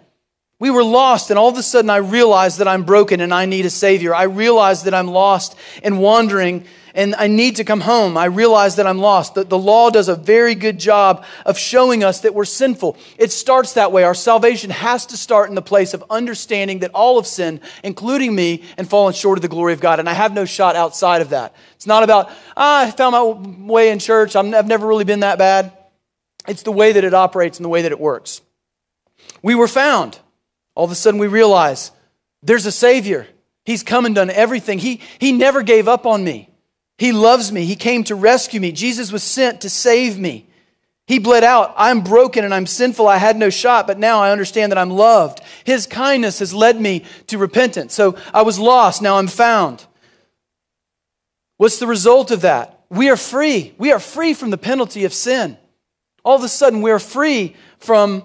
[0.57, 3.45] We were lost, and all of a sudden I realized that I'm broken and I
[3.45, 4.15] need a Savior.
[4.15, 8.17] I realized that I'm lost and wandering and I need to come home.
[8.17, 9.35] I realize that I'm lost.
[9.35, 12.97] The, the law does a very good job of showing us that we're sinful.
[13.17, 14.03] It starts that way.
[14.03, 18.33] Our salvation has to start in the place of understanding that all of sin, including
[18.33, 19.99] me, and fallen short of the glory of God.
[19.99, 21.53] And I have no shot outside of that.
[21.75, 24.37] It's not about, ah, I found my way in church.
[24.37, 25.73] i I've never really been that bad.
[26.47, 28.41] It's the way that it operates and the way that it works.
[29.41, 30.19] We were found.
[30.75, 31.91] All of a sudden, we realize
[32.43, 33.27] there's a Savior.
[33.63, 34.79] He's come and done everything.
[34.79, 36.49] He, he never gave up on me.
[36.97, 37.65] He loves me.
[37.65, 38.71] He came to rescue me.
[38.71, 40.47] Jesus was sent to save me.
[41.07, 41.73] He bled out.
[41.77, 43.07] I'm broken and I'm sinful.
[43.07, 45.39] I had no shot, but now I understand that I'm loved.
[45.63, 47.93] His kindness has led me to repentance.
[47.93, 49.01] So I was lost.
[49.01, 49.85] Now I'm found.
[51.57, 52.85] What's the result of that?
[52.89, 53.73] We are free.
[53.77, 55.57] We are free from the penalty of sin.
[56.23, 58.23] All of a sudden, we are free from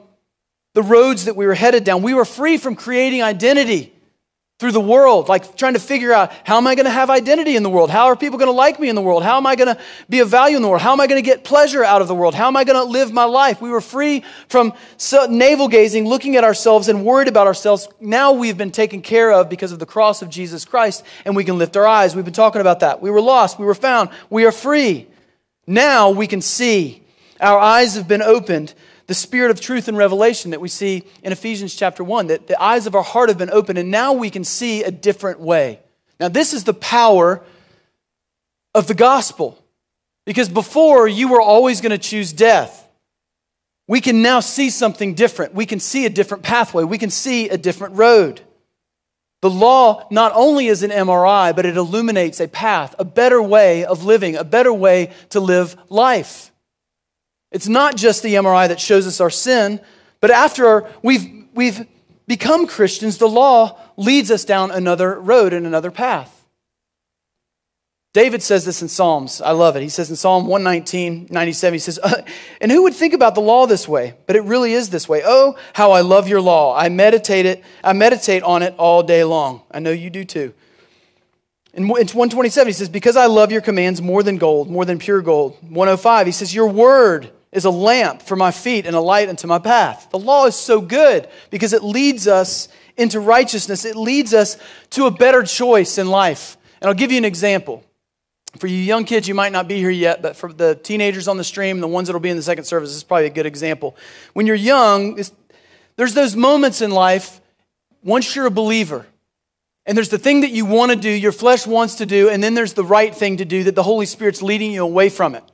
[0.75, 2.03] the roads that we were headed down.
[2.03, 3.93] We were free from creating identity
[4.61, 7.57] through the world, like trying to figure out how am I going to have identity
[7.57, 7.91] in the world?
[7.91, 9.23] How are people going to like me in the world?
[9.23, 10.83] How am I going to be of value in the world?
[10.83, 12.35] How am I going to get pleasure out of the world?
[12.35, 13.63] How am I going to live my life?
[13.63, 14.75] We were free from
[15.31, 17.89] navel gazing, looking at ourselves and worried about ourselves.
[18.01, 21.45] Now we've been taken care of because of the cross of Jesus Christ, and we
[21.45, 22.15] can lift our eyes.
[22.15, 23.01] We've been talking about that.
[23.01, 25.09] We were lost, we were found, we are free.
[25.67, 27.03] Now we can see.
[27.41, 28.75] Our eyes have been opened
[29.11, 32.63] the spirit of truth and revelation that we see in Ephesians chapter 1, that the
[32.63, 35.81] eyes of our heart have been opened and now we can see a different way.
[36.21, 37.43] Now, this is the power
[38.73, 39.59] of the gospel.
[40.27, 42.89] Because before, you were always going to choose death.
[43.89, 45.55] We can now see something different.
[45.55, 46.85] We can see a different pathway.
[46.85, 48.41] We can see a different road.
[49.43, 53.85] The law not only is an MRI, but it illuminates a path, a better way
[53.85, 56.53] of living, a better way to live life.
[57.51, 59.81] It's not just the MRI that shows us our sin,
[60.21, 61.87] but after we've, we've
[62.27, 66.37] become Christians, the law leads us down another road and another path.
[68.13, 69.41] David says this in Psalms.
[69.41, 69.83] I love it.
[69.83, 72.23] He says in Psalm 119, 97, he says, uh,
[72.61, 74.15] And who would think about the law this way?
[74.27, 75.23] But it really is this way.
[75.25, 76.77] Oh, how I love your law.
[76.77, 79.63] I meditate it, I meditate on it all day long.
[79.71, 80.53] I know you do too.
[81.73, 85.23] In 127, he says, Because I love your commands more than gold, more than pure
[85.23, 85.57] gold.
[85.63, 89.47] 105, he says, Your word is a lamp for my feet and a light unto
[89.47, 90.09] my path.
[90.11, 94.59] The law is so good because it leads us into righteousness, it leads us
[94.91, 96.57] to a better choice in life.
[96.81, 97.85] And I'll give you an example.
[98.59, 101.37] For you young kids, you might not be here yet, but for the teenagers on
[101.37, 103.31] the stream, the ones that will be in the second service, this is probably a
[103.31, 103.97] good example.
[104.33, 105.19] When you're young,
[105.97, 107.41] there's those moments in life,
[108.03, 109.07] once you're a believer,
[109.87, 112.43] and there's the thing that you want to do, your flesh wants to do, and
[112.43, 115.35] then there's the right thing to do that the Holy Spirit's leading you away from
[115.35, 115.45] it.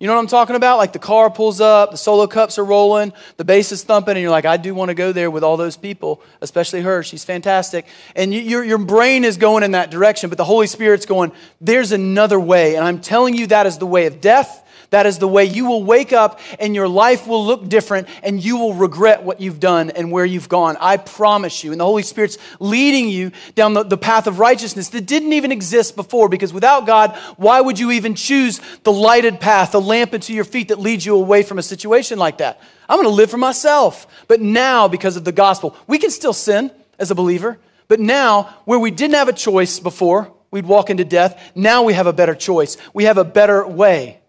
[0.00, 0.78] You know what I'm talking about?
[0.78, 4.22] Like the car pulls up, the solo cups are rolling, the bass is thumping, and
[4.22, 7.02] you're like, I do want to go there with all those people, especially her.
[7.02, 7.84] She's fantastic.
[8.16, 11.32] And you, your, your brain is going in that direction, but the Holy Spirit's going,
[11.60, 12.76] there's another way.
[12.76, 14.66] And I'm telling you, that is the way of death.
[14.90, 18.44] That is the way you will wake up and your life will look different and
[18.44, 20.76] you will regret what you've done and where you've gone.
[20.80, 21.70] I promise you.
[21.70, 25.52] And the Holy Spirit's leading you down the, the path of righteousness that didn't even
[25.52, 30.12] exist before because without God, why would you even choose the lighted path, the lamp
[30.12, 32.60] into your feet that leads you away from a situation like that?
[32.88, 34.08] I'm going to live for myself.
[34.26, 37.58] But now, because of the gospel, we can still sin as a believer.
[37.86, 41.52] But now, where we didn't have a choice before, we'd walk into death.
[41.54, 42.76] Now we have a better choice.
[42.92, 44.19] We have a better way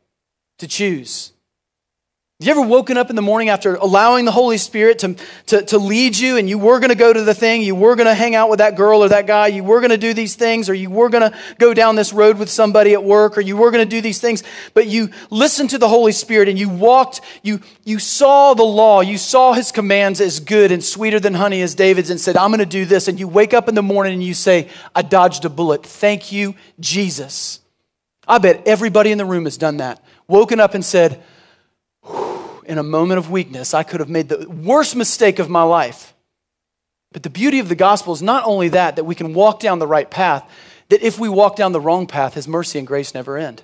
[0.61, 1.33] to choose.
[2.39, 5.15] Have you ever woken up in the morning after allowing the Holy Spirit to,
[5.47, 7.95] to, to lead you and you were going to go to the thing, you were
[7.95, 10.13] going to hang out with that girl or that guy, you were going to do
[10.13, 13.37] these things, or you were going to go down this road with somebody at work,
[13.37, 14.43] or you were going to do these things,
[14.73, 19.01] but you listened to the Holy Spirit and you walked, you, you saw the law,
[19.01, 22.49] you saw his commands as good and sweeter than honey as David's, and said, I'm
[22.49, 23.07] going to do this.
[23.07, 25.85] And you wake up in the morning and you say, I dodged a bullet.
[25.85, 27.59] Thank you, Jesus.
[28.27, 31.21] I bet everybody in the room has done that woken up and said,
[32.65, 36.13] in a moment of weakness, I could have made the worst mistake of my life.
[37.11, 39.79] But the beauty of the gospel is not only that, that we can walk down
[39.79, 40.49] the right path,
[40.89, 43.61] that if we walk down the wrong path, his mercy and grace never end.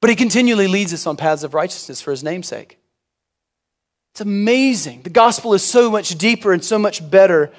[0.00, 2.78] But he continually leads us on paths of righteousness for his namesake.
[4.12, 5.02] It's amazing.
[5.02, 7.50] The gospel is so much deeper and so much better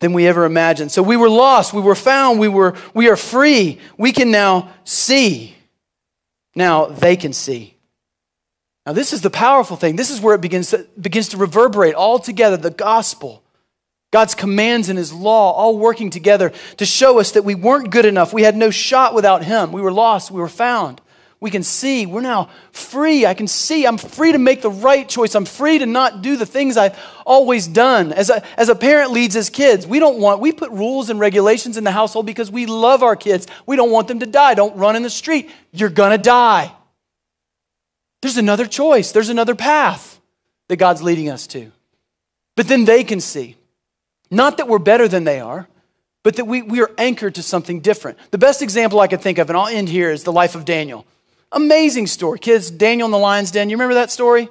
[0.00, 0.90] than we ever imagined.
[0.90, 3.78] So we were lost, we were found, we were we are free.
[3.98, 5.54] We can now see.
[6.54, 7.76] Now they can see.
[8.86, 9.96] Now this is the powerful thing.
[9.96, 13.42] This is where it begins to, begins to reverberate all together the gospel.
[14.12, 18.04] God's commands and his law all working together to show us that we weren't good
[18.04, 18.32] enough.
[18.32, 19.70] We had no shot without him.
[19.70, 21.00] We were lost, we were found
[21.40, 23.24] we can see we're now free.
[23.24, 25.34] I can see I'm free to make the right choice.
[25.34, 28.12] I'm free to not do the things I've always done.
[28.12, 31.18] As a, as a parent leads his kids, we don't want, we put rules and
[31.18, 33.46] regulations in the household because we love our kids.
[33.64, 34.54] We don't want them to die.
[34.54, 35.50] Don't run in the street.
[35.72, 36.72] You're going to die.
[38.20, 40.20] There's another choice, there's another path
[40.68, 41.72] that God's leading us to.
[42.54, 43.56] But then they can see.
[44.30, 45.68] Not that we're better than they are,
[46.22, 48.18] but that we, we are anchored to something different.
[48.30, 50.66] The best example I could think of, and I'll end here, is the life of
[50.66, 51.06] Daniel.
[51.52, 52.38] Amazing story.
[52.38, 53.70] Kids, Daniel in the lion's den.
[53.70, 54.48] You remember that story?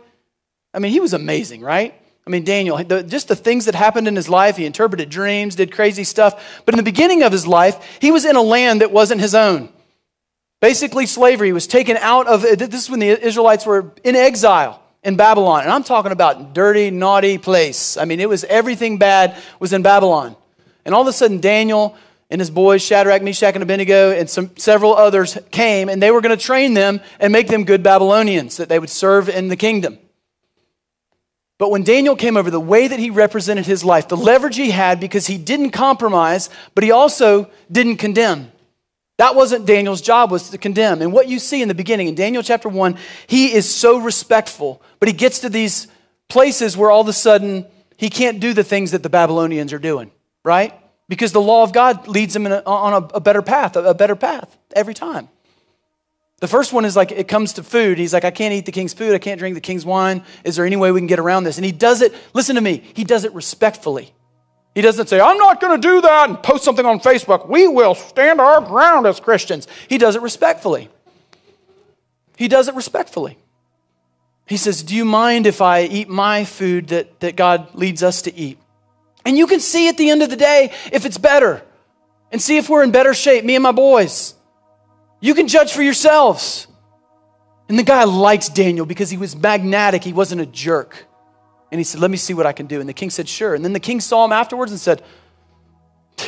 [0.73, 1.93] I mean, he was amazing, right?
[2.27, 5.55] I mean, Daniel, the, just the things that happened in his life, he interpreted dreams,
[5.55, 6.61] did crazy stuff.
[6.65, 9.33] But in the beginning of his life, he was in a land that wasn't his
[9.33, 9.69] own.
[10.61, 11.47] Basically, slavery.
[11.47, 15.63] He was taken out of, this is when the Israelites were in exile in Babylon.
[15.63, 17.97] And I'm talking about dirty, naughty place.
[17.97, 20.35] I mean, it was everything bad was in Babylon.
[20.85, 21.95] And all of a sudden, Daniel
[22.30, 26.21] and his boys, Shadrach, Meshach, and Abednego, and some, several others came, and they were
[26.21, 29.55] going to train them and make them good Babylonians that they would serve in the
[29.55, 29.97] kingdom.
[31.57, 34.71] But when Daniel came over, the way that he represented his life, the leverage he
[34.71, 38.51] had because he didn't compromise, but he also didn't condemn.
[39.17, 41.01] That wasn't Daniel's job, was to condemn.
[41.01, 42.95] And what you see in the beginning, in Daniel chapter 1,
[43.27, 45.88] he is so respectful, but he gets to these
[46.30, 47.65] places where all of a sudden
[47.97, 50.11] he can't do the things that the Babylonians are doing,
[50.45, 50.73] right?
[51.10, 53.93] Because the law of God leads him a, on a, a, better path, a, a
[53.93, 55.28] better path every time.
[56.39, 57.97] The first one is like it comes to food.
[57.97, 59.14] He's like, I can't eat the king's food.
[59.14, 60.24] I can't drink the king's wine.
[60.45, 61.57] Is there any way we can get around this?
[61.57, 64.14] And he does it, listen to me, he does it respectfully.
[64.76, 67.49] He doesn't say, I'm not going to do that and post something on Facebook.
[67.49, 69.68] We will stand our ground as Christians.
[69.89, 70.89] He does it respectfully.
[72.38, 73.38] He does it respectfully.
[74.45, 78.22] He says, Do you mind if I eat my food that, that God leads us
[78.22, 78.60] to eat?
[79.26, 81.61] And you can see at the end of the day if it's better
[82.32, 84.36] and see if we're in better shape, me and my boys.
[85.20, 86.67] You can judge for yourselves.
[87.67, 91.05] And the guy likes Daniel because he was magnetic, he wasn't a jerk.
[91.72, 92.80] And he said, Let me see what I can do.
[92.80, 93.53] And the king said, Sure.
[93.53, 95.03] And then the king saw him afterwards and said,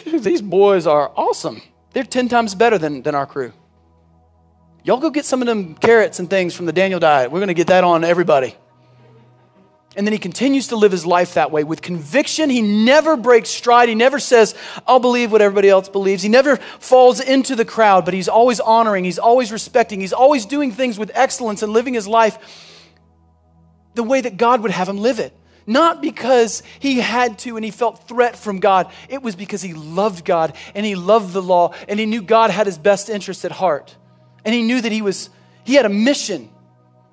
[0.06, 1.62] These boys are awesome.
[1.94, 3.54] They're 10 times better than, than our crew.
[4.84, 7.32] Y'all go get some of them carrots and things from the Daniel diet.
[7.32, 8.56] We're going to get that on everybody.
[9.96, 12.50] And then he continues to live his life that way with conviction.
[12.50, 13.90] He never breaks stride.
[13.90, 14.56] He never says,
[14.88, 16.24] I'll believe what everybody else believes.
[16.24, 20.46] He never falls into the crowd, but he's always honoring, he's always respecting, he's always
[20.46, 22.38] doing things with excellence and living his life
[23.94, 25.36] the way that God would have him live it.
[25.68, 28.92] Not because he had to and he felt threat from God.
[29.10, 32.50] It was because he loved God and he loved the law and he knew God
[32.50, 33.96] had his best interest at heart.
[34.46, 35.30] And he knew that he was
[35.66, 36.50] he had a mission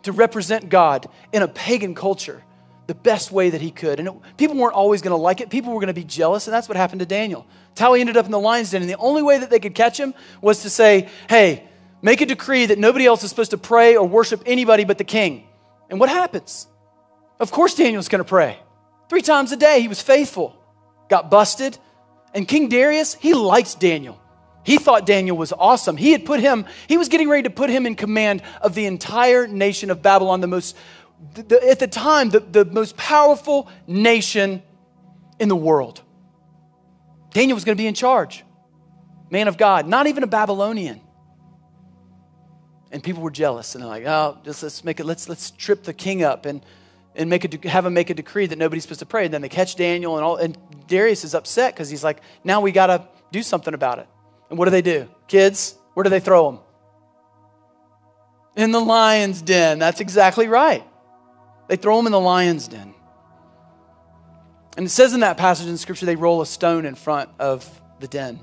[0.04, 2.42] to represent God in a pagan culture
[2.88, 4.00] the best way that he could.
[4.00, 5.50] And it, people weren't always going to like it.
[5.50, 7.46] People were going to be jealous, and that's what happened to Daniel.
[7.68, 8.80] That's how he ended up in the lion's den.
[8.80, 11.68] And the only way that they could catch him was to say, hey,
[12.00, 15.04] make a decree that nobody else is supposed to pray or worship anybody but the
[15.04, 15.46] king.
[15.90, 16.66] And what happens?
[17.38, 18.58] Of course, Daniel's going to pray.
[19.10, 20.56] Three times a day, he was faithful.
[21.10, 21.78] Got busted.
[22.34, 24.18] And King Darius, he liked Daniel.
[24.64, 25.96] He thought Daniel was awesome.
[25.96, 28.84] He had put him, he was getting ready to put him in command of the
[28.84, 30.76] entire nation of Babylon, the most
[31.34, 34.62] the, at the time, the, the most powerful nation
[35.38, 36.02] in the world.
[37.30, 38.44] Daniel was going to be in charge,
[39.30, 41.00] man of God, not even a Babylonian.
[42.90, 45.04] And people were jealous, and they're like, "Oh, just let's make it.
[45.04, 46.64] Let's let's trip the king up and
[47.14, 49.42] and make a have him make a decree that nobody's supposed to pray." And then
[49.42, 50.36] they catch Daniel, and all.
[50.36, 50.56] And
[50.86, 54.08] Darius is upset because he's like, "Now we got to do something about it."
[54.48, 55.74] And what do they do, kids?
[55.92, 56.58] Where do they throw him?
[58.56, 59.78] In the lion's den.
[59.78, 60.82] That's exactly right.
[61.68, 62.94] They throw him in the lion's den.
[64.76, 67.80] And it says in that passage in Scripture, they roll a stone in front of
[68.00, 68.40] the den.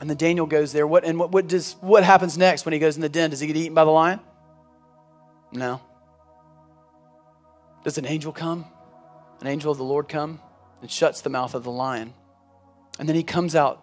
[0.00, 0.86] And then Daniel goes there.
[0.86, 3.30] What, and what, what, does, what happens next when he goes in the den?
[3.30, 4.20] Does he get eaten by the lion?
[5.52, 5.80] No.
[7.84, 8.64] Does an angel come?
[9.40, 10.40] An angel of the Lord come
[10.80, 12.14] and shuts the mouth of the lion.
[12.98, 13.82] And then he comes out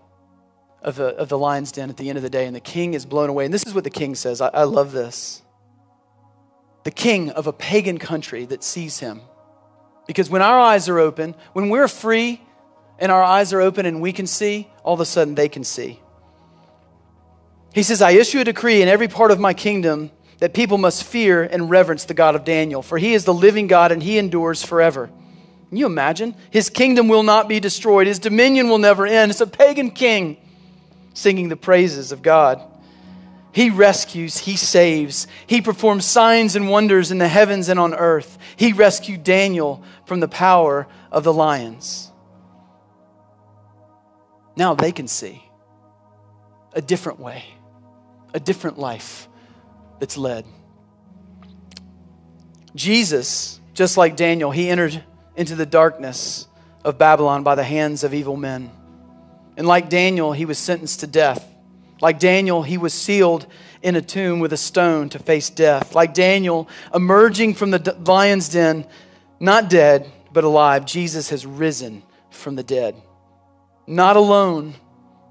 [0.81, 2.93] of the, of the lion's den at the end of the day, and the king
[2.93, 3.45] is blown away.
[3.45, 4.41] And this is what the king says.
[4.41, 5.41] I, I love this.
[6.87, 9.19] The king of a pagan country that sees him.
[10.07, 12.41] Because when our eyes are open, when we're free
[12.97, 15.65] and our eyes are open and we can see, all of a sudden they can
[15.65, 15.99] see.
[17.73, 21.03] He says, I issue a decree in every part of my kingdom that people must
[21.03, 24.17] fear and reverence the God of Daniel, for he is the living God and he
[24.17, 25.09] endures forever.
[25.67, 26.35] Can you imagine?
[26.51, 29.29] His kingdom will not be destroyed, his dominion will never end.
[29.31, 30.37] It's a pagan king
[31.13, 32.61] singing the praises of God.
[33.57, 35.25] He rescues, He saves.
[35.47, 38.37] He performs signs and wonders in the heavens and on earth.
[38.55, 42.11] He rescued Daniel from the power of the lions.
[44.55, 45.43] Now they can see
[46.73, 47.45] a different way,
[48.31, 49.27] a different life
[49.99, 50.45] that's led.
[52.75, 55.03] Jesus, just like Daniel, he entered
[55.35, 56.47] into the darkness
[56.85, 58.69] of Babylon by the hands of evil men.
[59.57, 61.56] And like Daniel, he was sentenced to death.
[62.01, 63.47] Like Daniel, he was sealed
[63.81, 65.95] in a tomb with a stone to face death.
[65.95, 68.85] Like Daniel, emerging from the lion's den,
[69.39, 72.95] not dead, but alive, Jesus has risen from the dead.
[73.87, 74.75] Not alone,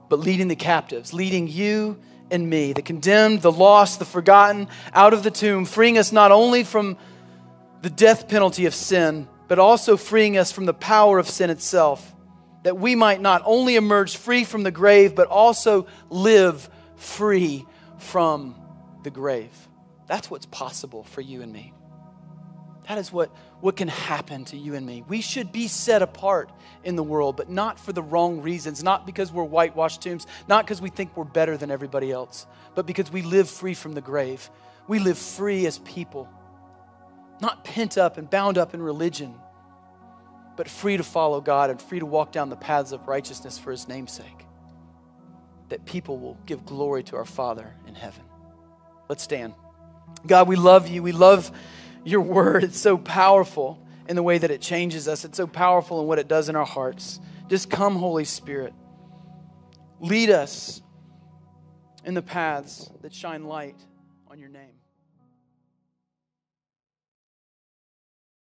[0.09, 1.99] but leading the captives, leading you
[2.31, 6.33] and me, the condemned, the lost, the forgotten, out of the tomb, freeing us not
[6.33, 6.97] only from
[7.83, 12.16] the death penalty of sin, but also freeing us from the power of sin itself
[12.67, 17.65] that we might not only emerge free from the grave, but also live free
[17.99, 18.57] from
[19.05, 19.53] the grave.
[20.09, 21.73] That's what's possible for you and me.
[22.89, 25.05] That is what, what can happen to you and me.
[25.07, 26.51] We should be set apart
[26.83, 30.65] in the world, but not for the wrong reasons, not because we're whitewashed tombs, not
[30.65, 34.01] because we think we're better than everybody else, but because we live free from the
[34.01, 34.51] grave.
[34.89, 36.29] We live free as people,
[37.41, 39.37] not pent up and bound up in religion,
[40.57, 43.71] but free to follow God and free to walk down the paths of righteousness for
[43.71, 44.47] his namesake.
[45.69, 48.25] That people will give glory to our Father in heaven.
[49.09, 49.55] Let's stand.
[50.27, 51.03] God, we love you.
[51.03, 51.51] We love
[52.05, 52.65] your word.
[52.65, 56.19] It's so powerful in the way that it changes us, it's so powerful in what
[56.19, 57.19] it does in our hearts.
[57.49, 58.73] Just come, Holy Spirit.
[60.01, 60.81] Lead us
[62.05, 63.77] in the paths that shine light
[64.31, 64.76] on your name.